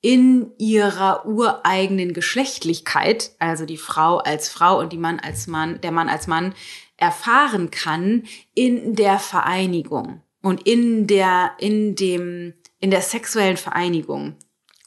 in 0.05 0.51
ihrer 0.59 1.25
ureigenen 1.25 2.13
Geschlechtlichkeit, 2.13 3.31
also 3.39 3.65
die 3.65 3.75
Frau 3.75 4.17
als 4.17 4.49
Frau 4.49 4.77
und 4.77 4.93
die 4.93 4.99
Mann 4.99 5.19
als 5.19 5.47
Mann, 5.47 5.81
der 5.81 5.91
Mann 5.91 6.09
als 6.09 6.27
Mann, 6.27 6.53
erfahren 6.95 7.71
kann 7.71 8.25
in 8.53 8.93
der 8.93 9.17
Vereinigung 9.17 10.21
und 10.43 10.67
in 10.67 11.07
der, 11.07 11.53
in 11.57 11.95
dem, 11.95 12.53
in 12.79 12.91
der 12.91 13.01
sexuellen 13.01 13.57
Vereinigung 13.57 14.35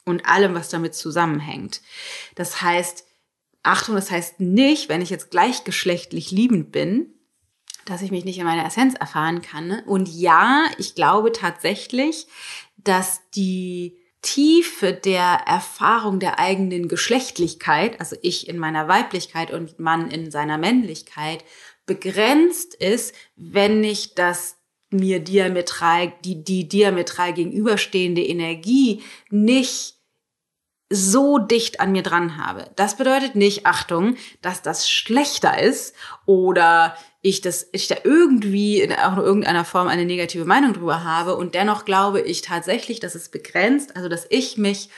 und 0.04 0.24
allem, 0.24 0.54
was 0.54 0.68
damit 0.68 0.94
zusammenhängt. 0.94 1.82
Das 2.36 2.62
heißt, 2.62 3.04
Achtung, 3.64 3.96
das 3.96 4.12
heißt 4.12 4.38
nicht, 4.38 4.88
wenn 4.88 5.02
ich 5.02 5.10
jetzt 5.10 5.32
gleichgeschlechtlich 5.32 6.30
liebend 6.30 6.70
bin, 6.70 7.12
dass 7.86 8.02
ich 8.02 8.12
mich 8.12 8.24
nicht 8.24 8.38
in 8.38 8.44
meiner 8.44 8.64
Essenz 8.64 8.94
erfahren 8.94 9.42
kann. 9.42 9.82
Und 9.84 10.06
ja, 10.06 10.66
ich 10.78 10.94
glaube 10.94 11.32
tatsächlich, 11.32 12.28
dass 12.76 13.20
die 13.34 13.97
Tiefe 14.22 14.92
der 14.92 15.42
Erfahrung 15.46 16.18
der 16.18 16.38
eigenen 16.38 16.88
Geschlechtlichkeit, 16.88 18.00
also 18.00 18.16
ich 18.22 18.48
in 18.48 18.58
meiner 18.58 18.88
Weiblichkeit 18.88 19.52
und 19.52 19.78
Mann 19.78 20.10
in 20.10 20.30
seiner 20.30 20.58
Männlichkeit, 20.58 21.44
begrenzt 21.86 22.74
ist, 22.74 23.14
wenn 23.36 23.84
ich 23.84 24.14
das 24.14 24.56
mir 24.90 25.20
diametral, 25.20 26.12
die, 26.24 26.42
die 26.42 26.68
diametral 26.68 27.32
gegenüberstehende 27.34 28.22
Energie 28.24 29.02
nicht 29.30 29.94
so 30.90 31.38
dicht 31.38 31.80
an 31.80 31.92
mir 31.92 32.02
dran 32.02 32.38
habe. 32.38 32.70
Das 32.76 32.96
bedeutet 32.96 33.34
nicht, 33.34 33.66
Achtung, 33.66 34.16
dass 34.40 34.62
das 34.62 34.88
schlechter 34.88 35.60
ist 35.60 35.94
oder 36.24 36.96
ich 37.20 37.40
das, 37.40 37.68
ich 37.72 37.88
da 37.88 37.96
irgendwie 38.04 38.80
in 38.80 38.92
auch 38.92 39.16
in 39.16 39.24
irgendeiner 39.24 39.64
Form 39.64 39.88
eine 39.88 40.04
negative 40.04 40.44
Meinung 40.44 40.72
drüber 40.72 41.04
habe 41.04 41.36
und 41.36 41.54
dennoch 41.54 41.84
glaube 41.84 42.20
ich 42.20 42.42
tatsächlich, 42.42 43.00
dass 43.00 43.14
es 43.14 43.28
begrenzt, 43.28 43.96
also 43.96 44.08
dass 44.08 44.26
ich 44.30 44.56
mich, 44.56 44.88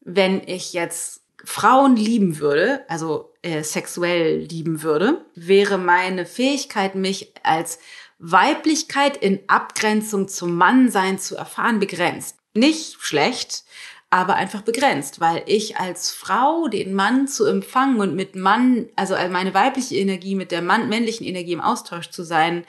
wenn 0.00 0.46
ich 0.46 0.72
jetzt 0.72 1.22
Frauen 1.44 1.96
lieben 1.96 2.38
würde, 2.38 2.84
also 2.88 3.32
äh, 3.42 3.62
sexuell 3.62 4.38
lieben 4.38 4.82
würde, 4.82 5.24
wäre 5.34 5.78
meine 5.78 6.26
Fähigkeit, 6.26 6.94
mich 6.94 7.32
als 7.42 7.78
Weiblichkeit 8.18 9.16
in 9.16 9.40
Abgrenzung 9.46 10.28
zum 10.28 10.56
Mannsein 10.56 11.18
zu 11.18 11.36
erfahren, 11.36 11.78
begrenzt. 11.78 12.36
Nicht 12.54 12.96
schlecht, 13.00 13.64
aber 14.10 14.36
einfach 14.36 14.62
begrenzt, 14.62 15.20
weil 15.20 15.42
ich 15.46 15.78
als 15.78 16.12
Frau 16.12 16.68
den 16.68 16.94
Mann 16.94 17.26
zu 17.26 17.44
empfangen 17.44 18.00
und 18.00 18.14
mit 18.14 18.36
Mann, 18.36 18.88
also 18.94 19.14
meine 19.30 19.52
weibliche 19.52 19.96
Energie 19.96 20.34
mit 20.34 20.52
der 20.52 20.62
Mann, 20.62 20.88
männlichen 20.88 21.26
Energie 21.26 21.52
im 21.52 21.60
Austausch 21.60 22.10
zu 22.10 22.22
sein, 22.22 22.64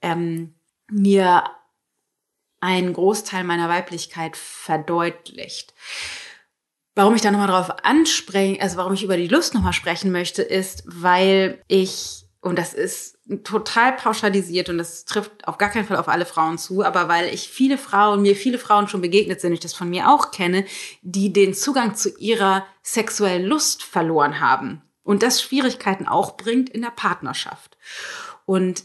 ähm, 0.00 0.54
mir 0.90 1.44
einen 2.60 2.92
Großteil 2.92 3.44
meiner 3.44 3.68
Weiblichkeit 3.68 4.36
verdeutlicht. 4.36 5.74
Warum 6.94 7.14
ich 7.14 7.22
da 7.22 7.30
nochmal 7.30 7.48
drauf 7.48 7.70
anspreche, 7.84 8.60
also 8.60 8.76
warum 8.76 8.94
ich 8.94 9.04
über 9.04 9.16
die 9.16 9.28
Lust 9.28 9.54
nochmal 9.54 9.72
sprechen 9.72 10.12
möchte, 10.12 10.42
ist, 10.42 10.82
weil 10.86 11.62
ich 11.68 12.19
und 12.42 12.58
das 12.58 12.72
ist 12.72 13.18
total 13.44 13.92
pauschalisiert 13.92 14.70
und 14.70 14.78
das 14.78 15.04
trifft 15.04 15.46
auf 15.46 15.58
gar 15.58 15.68
keinen 15.68 15.86
Fall 15.86 15.98
auf 15.98 16.08
alle 16.08 16.24
Frauen 16.24 16.56
zu, 16.56 16.82
aber 16.82 17.06
weil 17.08 17.32
ich 17.32 17.48
viele 17.48 17.76
Frauen, 17.76 18.22
mir 18.22 18.34
viele 18.34 18.58
Frauen 18.58 18.88
schon 18.88 19.02
begegnet 19.02 19.40
sind, 19.40 19.52
ich 19.52 19.60
das 19.60 19.74
von 19.74 19.90
mir 19.90 20.08
auch 20.08 20.30
kenne, 20.30 20.64
die 21.02 21.32
den 21.32 21.52
Zugang 21.52 21.94
zu 21.96 22.16
ihrer 22.18 22.64
sexuellen 22.82 23.44
Lust 23.44 23.82
verloren 23.82 24.40
haben 24.40 24.82
und 25.02 25.22
das 25.22 25.42
Schwierigkeiten 25.42 26.08
auch 26.08 26.36
bringt 26.38 26.70
in 26.70 26.80
der 26.80 26.90
Partnerschaft. 26.90 27.76
Und 28.46 28.84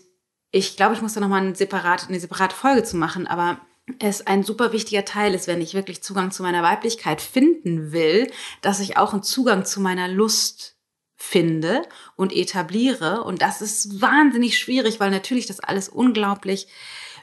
ich 0.51 0.75
glaube, 0.75 0.95
ich 0.95 1.01
muss 1.01 1.13
da 1.13 1.21
nochmal 1.21 1.41
eine 1.41 1.55
separate, 1.55 2.07
eine 2.09 2.19
separate 2.19 2.55
Folge 2.55 2.83
zu 2.83 2.97
machen, 2.97 3.25
aber 3.25 3.59
es 3.99 4.25
ein 4.25 4.43
super 4.43 4.73
wichtiger 4.73 5.05
Teil 5.05 5.33
ist, 5.33 5.47
wenn 5.47 5.61
ich 5.61 5.75
wirklich 5.75 6.03
Zugang 6.03 6.31
zu 6.31 6.43
meiner 6.43 6.63
Weiblichkeit 6.63 7.21
finden 7.21 7.91
will, 7.91 8.31
dass 8.61 8.79
ich 8.79 8.97
auch 8.97 9.13
einen 9.13 9.23
Zugang 9.23 9.63
zu 9.63 9.79
meiner 9.79 10.07
Lust 10.07 10.74
finde 11.25 11.83
und 12.15 12.33
etabliere. 12.33 13.23
Und 13.23 13.41
das 13.41 13.61
ist 13.61 14.01
wahnsinnig 14.01 14.57
schwierig, 14.57 14.99
weil 14.99 15.11
natürlich 15.11 15.47
das 15.47 15.59
alles 15.59 15.89
unglaublich 15.89 16.67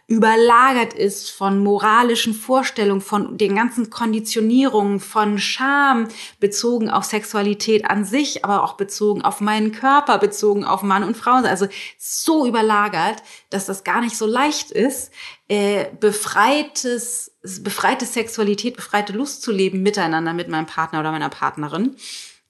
überlagert 0.08 0.92
ist 0.92 1.30
von 1.30 1.62
moralischen 1.62 2.34
Vorstellungen, 2.34 3.00
von 3.00 3.38
den 3.38 3.54
ganzen 3.54 3.88
Konditionierungen, 3.88 4.98
von 4.98 5.38
Scham 5.38 6.08
bezogen 6.40 6.90
auf 6.90 7.04
Sexualität 7.04 7.88
an 7.88 8.04
sich, 8.04 8.44
aber 8.44 8.64
auch 8.64 8.74
bezogen 8.74 9.22
auf 9.22 9.40
meinen 9.40 9.72
Körper, 9.72 10.18
bezogen 10.18 10.64
auf 10.64 10.82
Mann 10.82 11.04
und 11.04 11.16
Frau. 11.16 11.36
Also 11.36 11.68
so 11.96 12.46
überlagert, 12.46 13.22
dass 13.50 13.66
das 13.66 13.84
gar 13.84 14.00
nicht 14.00 14.16
so 14.16 14.26
leicht 14.26 14.72
ist, 14.72 15.12
äh, 15.48 15.86
befreites, 16.00 17.32
befreite 17.60 18.04
Sexualität, 18.04 18.76
befreite 18.76 19.12
Lust 19.12 19.42
zu 19.42 19.52
leben 19.52 19.82
miteinander 19.82 20.34
mit 20.34 20.48
meinem 20.48 20.66
Partner 20.66 21.00
oder 21.00 21.12
meiner 21.12 21.30
Partnerin. 21.30 21.96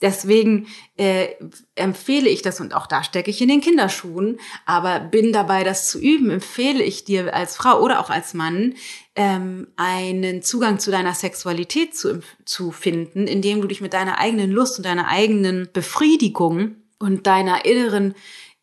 Deswegen 0.03 0.67
äh, 0.97 1.29
empfehle 1.75 2.29
ich 2.29 2.43
das 2.43 2.61
und 2.61 2.75
auch 2.75 2.87
da 2.87 3.03
stecke 3.05 3.31
ich 3.31 3.41
in 3.41 3.49
den 3.49 3.61
Kinderschuhen, 3.61 4.39
aber 4.67 5.01
bin 5.01 5.33
dabei, 5.33 5.65
das 5.65 5.89
zu 5.89 5.99
üben, 5.99 6.31
empfehle 6.31 6.83
ich 6.83 7.05
dir 7.05 7.35
als 7.35 7.57
Frau 7.57 7.81
oder 7.81 8.01
auch 8.01 8.11
als 8.11 8.35
Mann 8.35 8.75
ähm, 9.15 9.69
einen 9.77 10.43
Zugang 10.43 10.81
zu 10.81 10.91
deiner 10.91 11.15
Sexualität 11.15 11.97
zu, 11.97 12.21
zu 12.45 12.73
finden, 12.73 13.27
indem 13.27 13.63
du 13.63 13.69
dich 13.69 13.81
mit 13.81 13.95
deiner 13.95 14.19
eigenen 14.19 14.51
Lust 14.51 14.77
und 14.77 14.85
deiner 14.85 15.09
eigenen 15.09 15.69
Befriedigung 15.73 16.77
und 16.99 17.27
deiner 17.27 17.65
inneren 17.65 18.15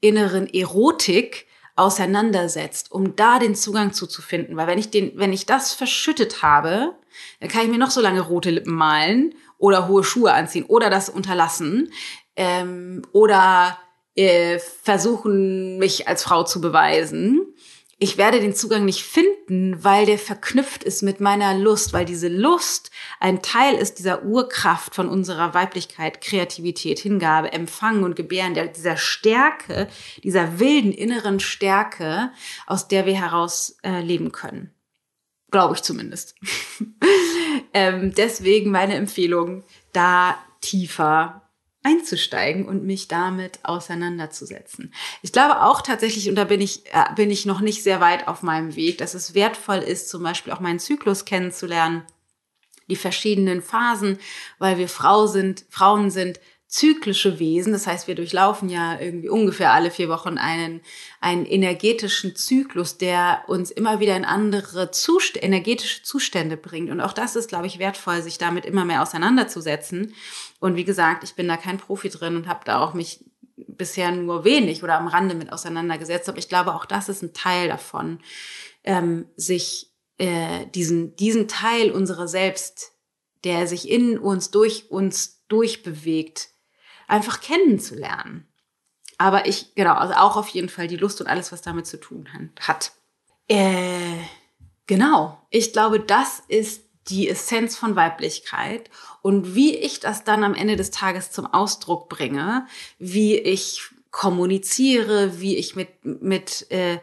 inneren 0.02 0.48
Erotik 0.54 1.48
auseinandersetzt, 1.76 2.92
um 2.92 3.16
da 3.16 3.40
den 3.40 3.56
Zugang 3.56 3.94
zuzufinden. 3.94 4.58
Weil 4.58 4.68
wenn 4.68 4.80
ich 4.80 4.92
den, 4.92 5.14
wenn 5.16 5.34
ich 5.34 5.46
das 5.46 5.74
verschüttet 5.74 6.42
habe, 6.44 6.96
dann 7.40 7.50
kann 7.50 7.64
ich 7.64 7.70
mir 7.70 7.78
noch 7.78 7.92
so 7.92 8.02
lange 8.02 8.22
rote 8.22 8.50
Lippen 8.50 8.76
malen 8.76 9.34
oder 9.60 9.88
hohe 9.88 10.04
Schuhe 10.04 10.34
anziehen 10.34 10.66
oder 10.66 10.90
das 10.90 11.10
unterlassen 11.10 11.92
ähm, 12.36 13.04
oder 13.12 13.78
äh, 14.16 14.58
versuchen, 14.60 15.78
mich 15.78 16.08
als 16.08 16.24
Frau 16.24 16.44
zu 16.44 16.60
beweisen. 16.60 17.54
Ich 18.02 18.18
werde 18.18 18.40
den 18.40 18.56
Zugang 18.56 18.86
nicht 18.86 19.04
finden, 19.04 19.84
weil 19.84 20.06
der 20.06 20.18
verknüpft 20.18 20.86
ist 20.86 21.04
mit 21.04 21.20
meiner 21.20 21.54
Lust, 21.54 21.92
weil 21.92 22.06
diese 22.06 22.30
Lust 22.30 22.92
ein 23.20 23.42
Teil 23.42 23.76
ist 23.76 24.00
dieser 24.00 24.24
Urkraft 24.24 24.96
von 24.96 25.10
unserer 25.10 25.54
Weiblichkeit, 25.54 26.22
Kreativität, 26.22 27.00
Hingabe, 27.00 27.52
Empfangen 27.52 28.06
und 28.06 28.16
Gebären, 28.16 28.54
der, 28.54 28.68
dieser 28.68 28.96
Stärke, 28.96 29.90
dieser 30.24 30.60
wilden 30.60 30.94
inneren 30.94 31.42
Stärke, 31.42 32.32
aus 32.68 32.88
der 32.88 33.06
wir 33.06 33.16
heraus 33.16 33.78
äh, 33.84 34.00
leben 34.00 34.32
können. 34.32 34.74
Glaube 35.52 35.76
ich 35.76 35.82
zumindest. 35.82 36.36
ähm, 37.74 38.14
deswegen 38.16 38.72
meine 38.72 38.96
Empfehlung, 38.96 39.64
da 39.94 40.38
tiefer 40.62 41.50
einzusteigen 41.82 42.68
und 42.68 42.84
mich 42.84 43.08
damit 43.08 43.60
auseinanderzusetzen. 43.64 44.94
Ich 45.22 45.32
glaube 45.32 45.64
auch 45.64 45.82
tatsächlich, 45.82 46.30
und 46.30 46.36
da 46.36 46.44
bin 46.44 46.62
ich, 46.62 46.86
äh, 46.94 47.06
bin 47.16 47.32
ich 47.32 47.46
noch 47.46 47.62
nicht 47.62 47.84
sehr 47.84 48.02
weit 48.02 48.28
auf 48.28 48.44
meinem 48.44 48.76
Weg, 48.76 48.98
dass 48.98 49.14
es 49.14 49.34
wertvoll 49.34 49.78
ist, 49.78 50.10
zum 50.10 50.22
Beispiel 50.24 50.52
auch 50.52 50.60
meinen 50.60 50.80
Zyklus 50.80 51.26
kennenzulernen, 51.26 52.04
die 52.90 52.98
verschiedenen 52.98 53.62
Phasen, 53.62 54.20
weil 54.58 54.78
wir 54.78 54.90
Frau 54.90 55.28
sind, 55.28 55.66
Frauen 55.70 56.12
sind 56.12 56.40
zyklische 56.70 57.40
Wesen. 57.40 57.74
Das 57.74 57.88
heißt, 57.88 58.08
wir 58.08 58.14
durchlaufen 58.14 58.70
ja 58.70 59.00
irgendwie 59.00 59.28
ungefähr 59.28 59.74
alle 59.74 59.90
vier 59.90 60.08
Wochen 60.08 60.38
einen, 60.38 60.82
einen 61.20 61.46
energetischen 61.46 62.36
Zyklus, 62.36 63.00
der 63.00 63.44
uns 63.48 63.72
immer 63.72 64.00
wieder 64.00 64.16
in 64.16 64.24
andere 64.24 64.92
Zust 64.92 65.42
energetische 65.42 66.04
Zustände 66.04 66.58
bringt. 66.58 66.92
Und 66.92 67.02
auch 67.02 67.14
das 67.14 67.36
ist, 67.36 67.50
glaube 67.50 67.66
ich, 67.66 67.80
wertvoll, 67.80 68.22
sich 68.22 68.38
damit 68.38 68.66
immer 68.66 68.86
mehr 68.86 69.02
auseinanderzusetzen. 69.02 70.14
Und 70.60 70.76
wie 70.76 70.84
gesagt, 70.84 71.24
ich 71.24 71.34
bin 71.34 71.48
da 71.48 71.58
kein 71.58 71.78
Profi 71.80 72.10
drin 72.10 72.36
und 72.36 72.48
habe 72.48 72.62
da 72.66 72.80
auch 72.80 72.94
mich 72.94 73.26
bisher 73.56 74.12
nur 74.12 74.44
wenig 74.44 74.84
oder 74.84 75.00
am 75.00 75.08
Rande 75.08 75.34
mit 75.34 75.52
auseinandergesetzt. 75.52 76.30
Aber 76.30 76.38
ich 76.38 76.50
glaube, 76.50 76.76
auch 76.76 76.86
das 76.86 77.10
ist 77.10 77.24
ein 77.24 77.34
Teil 77.34 77.68
davon, 77.68 78.20
ähm, 78.84 79.26
sich 79.36 79.92
äh, 80.20 80.68
diesen, 80.76 81.16
diesen 81.16 81.48
Teil 81.48 81.90
unserer 81.90 82.28
selbst, 82.28 82.92
der 83.44 83.66
sich 83.66 83.90
in 83.90 84.20
uns, 84.20 84.52
durch 84.52 84.92
uns 84.92 85.44
durchbewegt, 85.48 86.50
einfach 87.10 87.42
kennenzulernen. 87.42 88.48
Aber 89.18 89.48
ich, 89.48 89.76
genau, 89.76 89.96
also 89.96 90.14
auch 90.14 90.38
auf 90.38 90.48
jeden 90.50 90.70
Fall 90.70 90.88
die 90.88 90.96
Lust 90.96 91.20
und 91.20 91.28
alles, 91.28 91.52
was 91.52 91.62
damit 91.62 91.88
zu 91.88 92.00
tun 92.00 92.30
hat. 92.62 92.92
Äh, 93.48 94.18
genau, 94.88 95.42
ich 95.50 95.74
glaube, 95.74 96.00
das 96.00 96.42
ist 96.48 96.84
die 97.10 97.28
Essenz 97.28 97.76
von 97.76 97.96
Weiblichkeit 97.96 98.90
und 99.22 99.56
wie 99.56 99.76
ich 99.76 100.00
das 100.00 100.24
dann 100.24 100.44
am 100.44 100.54
Ende 100.54 100.76
des 100.76 100.92
Tages 100.92 101.32
zum 101.32 101.48
Ausdruck 101.48 102.08
bringe, 102.08 102.68
wie 102.98 103.36
ich 103.36 103.82
kommuniziere, 104.12 105.40
wie 105.40 105.56
ich 105.58 105.76
mit, 105.76 105.90
mit 106.04 106.66
äh, 106.72 106.98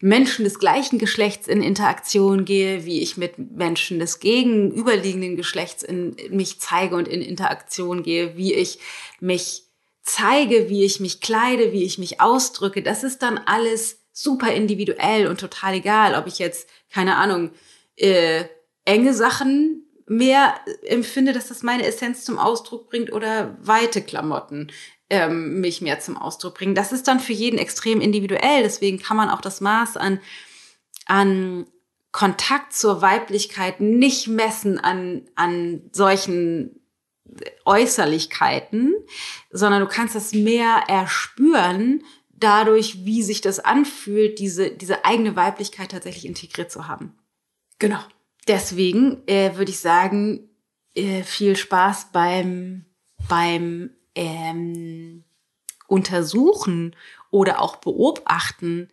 Menschen 0.00 0.44
des 0.44 0.58
gleichen 0.58 0.98
Geschlechts 0.98 1.48
in 1.48 1.62
Interaktion 1.62 2.44
gehe, 2.44 2.84
wie 2.84 3.00
ich 3.00 3.16
mit 3.16 3.38
Menschen 3.38 3.98
des 3.98 4.20
gegenüberliegenden 4.20 5.36
Geschlechts 5.36 5.82
in 5.82 6.16
mich 6.30 6.60
zeige 6.60 6.96
und 6.96 7.08
in 7.08 7.22
Interaktion 7.22 8.02
gehe, 8.02 8.36
wie 8.36 8.52
ich 8.52 8.78
mich 9.20 9.64
zeige, 10.02 10.68
wie 10.68 10.84
ich 10.84 11.00
mich 11.00 11.20
kleide, 11.20 11.72
wie 11.72 11.84
ich 11.84 11.98
mich 11.98 12.20
ausdrücke. 12.20 12.82
Das 12.82 13.04
ist 13.04 13.22
dann 13.22 13.38
alles 13.38 14.00
super 14.12 14.52
individuell 14.52 15.26
und 15.26 15.40
total 15.40 15.74
egal, 15.74 16.14
ob 16.14 16.26
ich 16.26 16.38
jetzt, 16.38 16.68
keine 16.92 17.16
Ahnung, 17.16 17.50
äh, 17.96 18.44
enge 18.84 19.14
Sachen 19.14 19.86
mehr 20.06 20.54
empfinde, 20.84 21.32
dass 21.32 21.48
das 21.48 21.62
meine 21.62 21.86
Essenz 21.86 22.24
zum 22.24 22.38
Ausdruck 22.38 22.90
bringt 22.90 23.12
oder 23.12 23.56
weite 23.60 24.02
Klamotten 24.02 24.70
ähm, 25.12 25.60
mich 25.60 25.82
mehr 25.82 26.00
zum 26.00 26.16
Ausdruck 26.16 26.54
bringen. 26.54 26.74
Das 26.74 26.90
ist 26.90 27.06
dann 27.06 27.20
für 27.20 27.34
jeden 27.34 27.58
extrem 27.58 28.00
individuell. 28.00 28.62
Deswegen 28.62 28.98
kann 28.98 29.18
man 29.18 29.28
auch 29.28 29.42
das 29.42 29.60
Maß 29.60 29.98
an, 29.98 30.20
an 31.04 31.66
Kontakt 32.12 32.72
zur 32.72 33.02
Weiblichkeit 33.02 33.80
nicht 33.80 34.26
messen 34.26 34.78
an, 34.78 35.28
an 35.34 35.82
solchen 35.92 36.80
Äußerlichkeiten, 37.66 38.94
sondern 39.50 39.82
du 39.82 39.86
kannst 39.86 40.14
das 40.14 40.32
mehr 40.32 40.84
erspüren 40.88 42.02
dadurch, 42.30 43.04
wie 43.04 43.22
sich 43.22 43.42
das 43.42 43.60
anfühlt, 43.60 44.38
diese, 44.38 44.70
diese 44.70 45.04
eigene 45.04 45.36
Weiblichkeit 45.36 45.90
tatsächlich 45.90 46.24
integriert 46.24 46.72
zu 46.72 46.88
haben. 46.88 47.18
Genau. 47.78 48.00
Deswegen 48.48 49.26
äh, 49.28 49.56
würde 49.56 49.70
ich 49.70 49.78
sagen, 49.78 50.48
äh, 50.94 51.22
viel 51.22 51.54
Spaß 51.54 52.12
beim, 52.12 52.86
beim 53.28 53.90
ähm, 54.14 55.24
untersuchen 55.86 56.96
oder 57.30 57.60
auch 57.60 57.76
beobachten, 57.76 58.88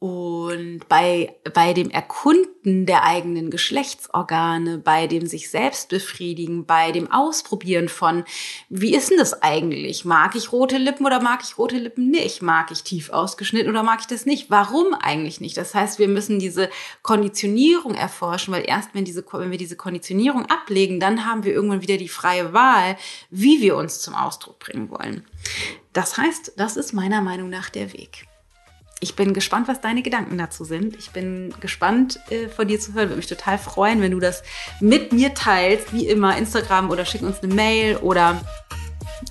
und 0.00 0.88
bei, 0.88 1.34
bei 1.54 1.72
dem 1.72 1.90
Erkunden 1.90 2.86
der 2.86 3.02
eigenen 3.02 3.50
Geschlechtsorgane, 3.50 4.78
bei 4.78 5.08
dem 5.08 5.26
sich 5.26 5.50
selbst 5.50 5.88
befriedigen, 5.88 6.66
bei 6.66 6.92
dem 6.92 7.10
Ausprobieren 7.10 7.88
von, 7.88 8.22
wie 8.68 8.94
ist 8.94 9.10
denn 9.10 9.18
das 9.18 9.42
eigentlich? 9.42 10.04
Mag 10.04 10.36
ich 10.36 10.52
rote 10.52 10.78
Lippen 10.78 11.04
oder 11.04 11.20
mag 11.20 11.40
ich 11.42 11.58
rote 11.58 11.78
Lippen 11.78 12.10
nicht? 12.10 12.42
Mag 12.42 12.70
ich 12.70 12.84
tief 12.84 13.10
ausgeschnitten 13.10 13.70
oder 13.70 13.82
mag 13.82 13.98
ich 13.98 14.06
das 14.06 14.24
nicht? 14.24 14.50
Warum 14.50 14.94
eigentlich 14.94 15.40
nicht? 15.40 15.56
Das 15.56 15.74
heißt, 15.74 15.98
wir 15.98 16.06
müssen 16.06 16.38
diese 16.38 16.70
Konditionierung 17.02 17.96
erforschen, 17.96 18.54
weil 18.54 18.68
erst 18.68 18.90
wenn, 18.94 19.04
diese, 19.04 19.24
wenn 19.32 19.50
wir 19.50 19.58
diese 19.58 19.76
Konditionierung 19.76 20.46
ablegen, 20.46 21.00
dann 21.00 21.26
haben 21.26 21.42
wir 21.42 21.52
irgendwann 21.52 21.82
wieder 21.82 21.96
die 21.96 22.08
freie 22.08 22.52
Wahl, 22.52 22.96
wie 23.30 23.60
wir 23.60 23.74
uns 23.74 24.00
zum 24.00 24.14
Ausdruck 24.14 24.60
bringen 24.60 24.90
wollen. 24.90 25.24
Das 25.92 26.16
heißt, 26.16 26.52
das 26.56 26.76
ist 26.76 26.92
meiner 26.92 27.20
Meinung 27.20 27.50
nach 27.50 27.68
der 27.68 27.92
Weg 27.92 28.28
ich 29.00 29.14
bin 29.14 29.32
gespannt, 29.32 29.68
was 29.68 29.80
deine 29.80 30.02
Gedanken 30.02 30.38
dazu 30.38 30.64
sind. 30.64 30.96
Ich 30.96 31.10
bin 31.10 31.54
gespannt, 31.60 32.18
äh, 32.30 32.48
von 32.48 32.66
dir 32.66 32.80
zu 32.80 32.94
hören. 32.94 33.08
Würde 33.10 33.16
mich 33.16 33.26
total 33.26 33.58
freuen, 33.58 34.00
wenn 34.00 34.10
du 34.10 34.20
das 34.20 34.42
mit 34.80 35.12
mir 35.12 35.34
teilst, 35.34 35.92
wie 35.92 36.08
immer 36.08 36.36
Instagram 36.36 36.90
oder 36.90 37.04
schick 37.04 37.22
uns 37.22 37.42
eine 37.42 37.54
Mail 37.54 37.96
oder 37.98 38.40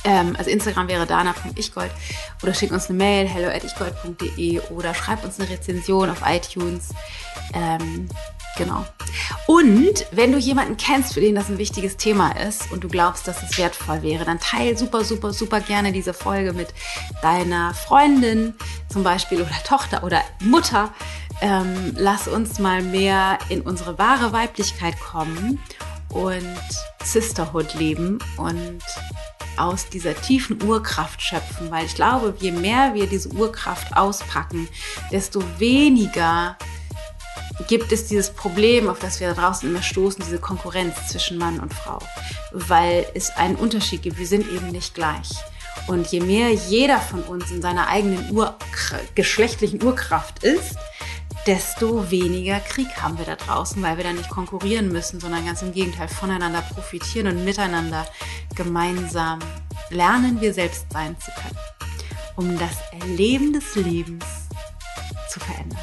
ähm, 0.04 0.36
also 0.38 0.50
Instagram 0.50 0.88
wäre 0.88 1.06
dana.ichgold 1.06 1.92
oder 2.44 2.54
schick 2.54 2.72
uns 2.72 2.90
eine 2.90 2.98
Mail 2.98 3.28
hello 3.28 3.50
at 3.50 3.64
ichgold.de 3.64 4.60
oder 4.72 4.94
schreib 4.94 5.24
uns 5.24 5.40
eine 5.40 5.50
Rezension 5.50 6.10
auf 6.10 6.22
iTunes. 6.26 6.90
Ähm, 7.54 8.08
Genau. 8.58 8.86
Und 9.46 10.06
wenn 10.12 10.32
du 10.32 10.38
jemanden 10.38 10.78
kennst, 10.78 11.14
für 11.14 11.22
den 11.22 11.36
das 11.36 11.50
ein 11.50 11.58
wichtiges 11.58 11.98
Thema 11.98 12.32
ist 12.32 12.72
und 12.72 12.84
du 12.84 12.88
glaubst, 12.88 13.28
dass 13.28 13.44
es 13.44 13.58
wertvoll 13.58 14.02
wäre, 14.02 14.26
dann 14.26 14.40
teile 14.40 14.78
super, 14.78 15.04
super, 15.04 15.32
super 15.34 15.60
gerne 15.60 15.92
diese 15.92 16.14
Folge 16.14 16.54
mit 16.54 16.70
deiner 17.22 17.74
Freundin 17.74 18.56
zum 18.90 19.04
Beispiel 19.04 19.42
oder 19.42 19.52
Tochter 19.66 20.04
oder 20.04 20.22
Mutter. 20.42 20.92
Ähm, 21.42 21.94
lass 21.96 22.28
uns 22.28 22.60
mal 22.60 22.82
mehr 22.82 23.38
in 23.50 23.62
unsere 23.62 23.98
wahre 23.98 24.34
Weiblichkeit 24.34 25.00
kommen 25.00 25.60
und 26.10 26.58
Sisterhood 27.04 27.76
leben 27.76 28.20
und 28.38 28.82
aus 29.58 29.90
dieser 29.90 30.16
tiefen 30.16 30.62
Urkraft 30.64 31.22
schöpfen, 31.22 31.72
weil 31.72 31.86
ich 31.86 31.96
glaube, 31.96 32.36
je 32.40 32.52
mehr 32.52 32.94
wir 32.94 33.08
diese 33.08 33.30
Urkraft 33.30 33.96
auspacken, 33.96 34.68
desto 35.12 35.42
weniger 35.58 36.58
gibt 37.68 37.92
es 37.92 38.06
dieses 38.06 38.30
Problem, 38.30 38.88
auf 38.88 39.00
das 39.00 39.20
wir 39.20 39.34
da 39.34 39.42
draußen 39.42 39.68
immer 39.68 39.82
stoßen, 39.82 40.24
diese 40.24 40.40
Konkurrenz 40.40 40.96
zwischen 41.08 41.38
Mann 41.38 41.60
und 41.60 41.74
Frau, 41.74 42.00
weil 42.52 43.06
es 43.14 43.32
einen 43.32 43.56
Unterschied 43.56 44.04
gibt. 44.04 44.18
Wir 44.20 44.28
sind 44.28 44.48
eben 44.52 44.72
nicht 44.72 44.94
gleich. 44.94 45.30
Und 45.88 46.08
je 46.08 46.20
mehr 46.20 46.52
jeder 46.52 47.00
von 47.00 47.24
uns 47.24 47.50
in 47.52 47.62
seiner 47.62 47.88
eigenen 47.88 48.32
Ur 48.32 48.56
geschlechtlichen 49.16 49.82
Urkraft 49.82 50.44
ist, 50.44 50.76
desto 51.46 52.12
weniger 52.12 52.60
Krieg 52.60 52.88
haben 53.02 53.18
wir 53.18 53.26
da 53.26 53.38
draußen, 53.38 53.82
weil 53.82 53.96
wir 53.96 54.04
da 54.04 54.12
nicht 54.12 54.30
konkurrieren 54.30 54.92
müssen, 54.92 55.20
sondern 55.20 55.46
ganz 55.46 55.62
im 55.62 55.72
Gegenteil 55.72 56.10
voneinander 56.10 56.62
profitieren 56.62 57.28
und 57.28 57.46
miteinander 57.46 58.06
gemeinsam 58.54 59.40
lernen, 59.90 60.42
wir 60.42 60.54
selbst 60.54 60.86
sein 60.92 61.16
zu 61.20 61.32
können, 61.32 61.58
um 62.36 62.60
das 62.60 62.76
Erleben 63.02 63.54
des 63.54 63.76
Lebens 63.76 64.26
zu 65.30 65.40
verändern. 65.40 65.80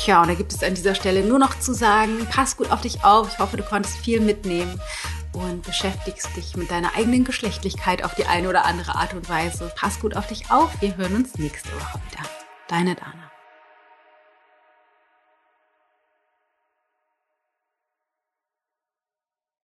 Tja, 0.00 0.22
und 0.22 0.28
da 0.28 0.34
gibt 0.34 0.50
es 0.50 0.62
an 0.62 0.74
dieser 0.74 0.94
Stelle 0.94 1.22
nur 1.22 1.38
noch 1.38 1.58
zu 1.58 1.74
sagen, 1.74 2.26
pass 2.30 2.56
gut 2.56 2.70
auf 2.70 2.80
dich 2.80 3.04
auf. 3.04 3.34
Ich 3.34 3.38
hoffe, 3.38 3.58
du 3.58 3.62
konntest 3.62 3.98
viel 3.98 4.18
mitnehmen 4.18 4.80
und 5.34 5.62
beschäftigst 5.62 6.34
dich 6.36 6.56
mit 6.56 6.70
deiner 6.70 6.96
eigenen 6.96 7.24
Geschlechtlichkeit 7.24 8.02
auf 8.02 8.14
die 8.14 8.24
eine 8.24 8.48
oder 8.48 8.64
andere 8.64 8.94
Art 8.94 9.12
und 9.12 9.28
Weise. 9.28 9.70
Pass 9.76 10.00
gut 10.00 10.16
auf 10.16 10.26
dich 10.26 10.50
auf. 10.50 10.70
Wir 10.80 10.96
hören 10.96 11.16
uns 11.16 11.36
nächste 11.36 11.68
Woche 11.74 12.00
wieder. 12.10 12.24
Deine 12.66 12.94
Dana. 12.94 13.29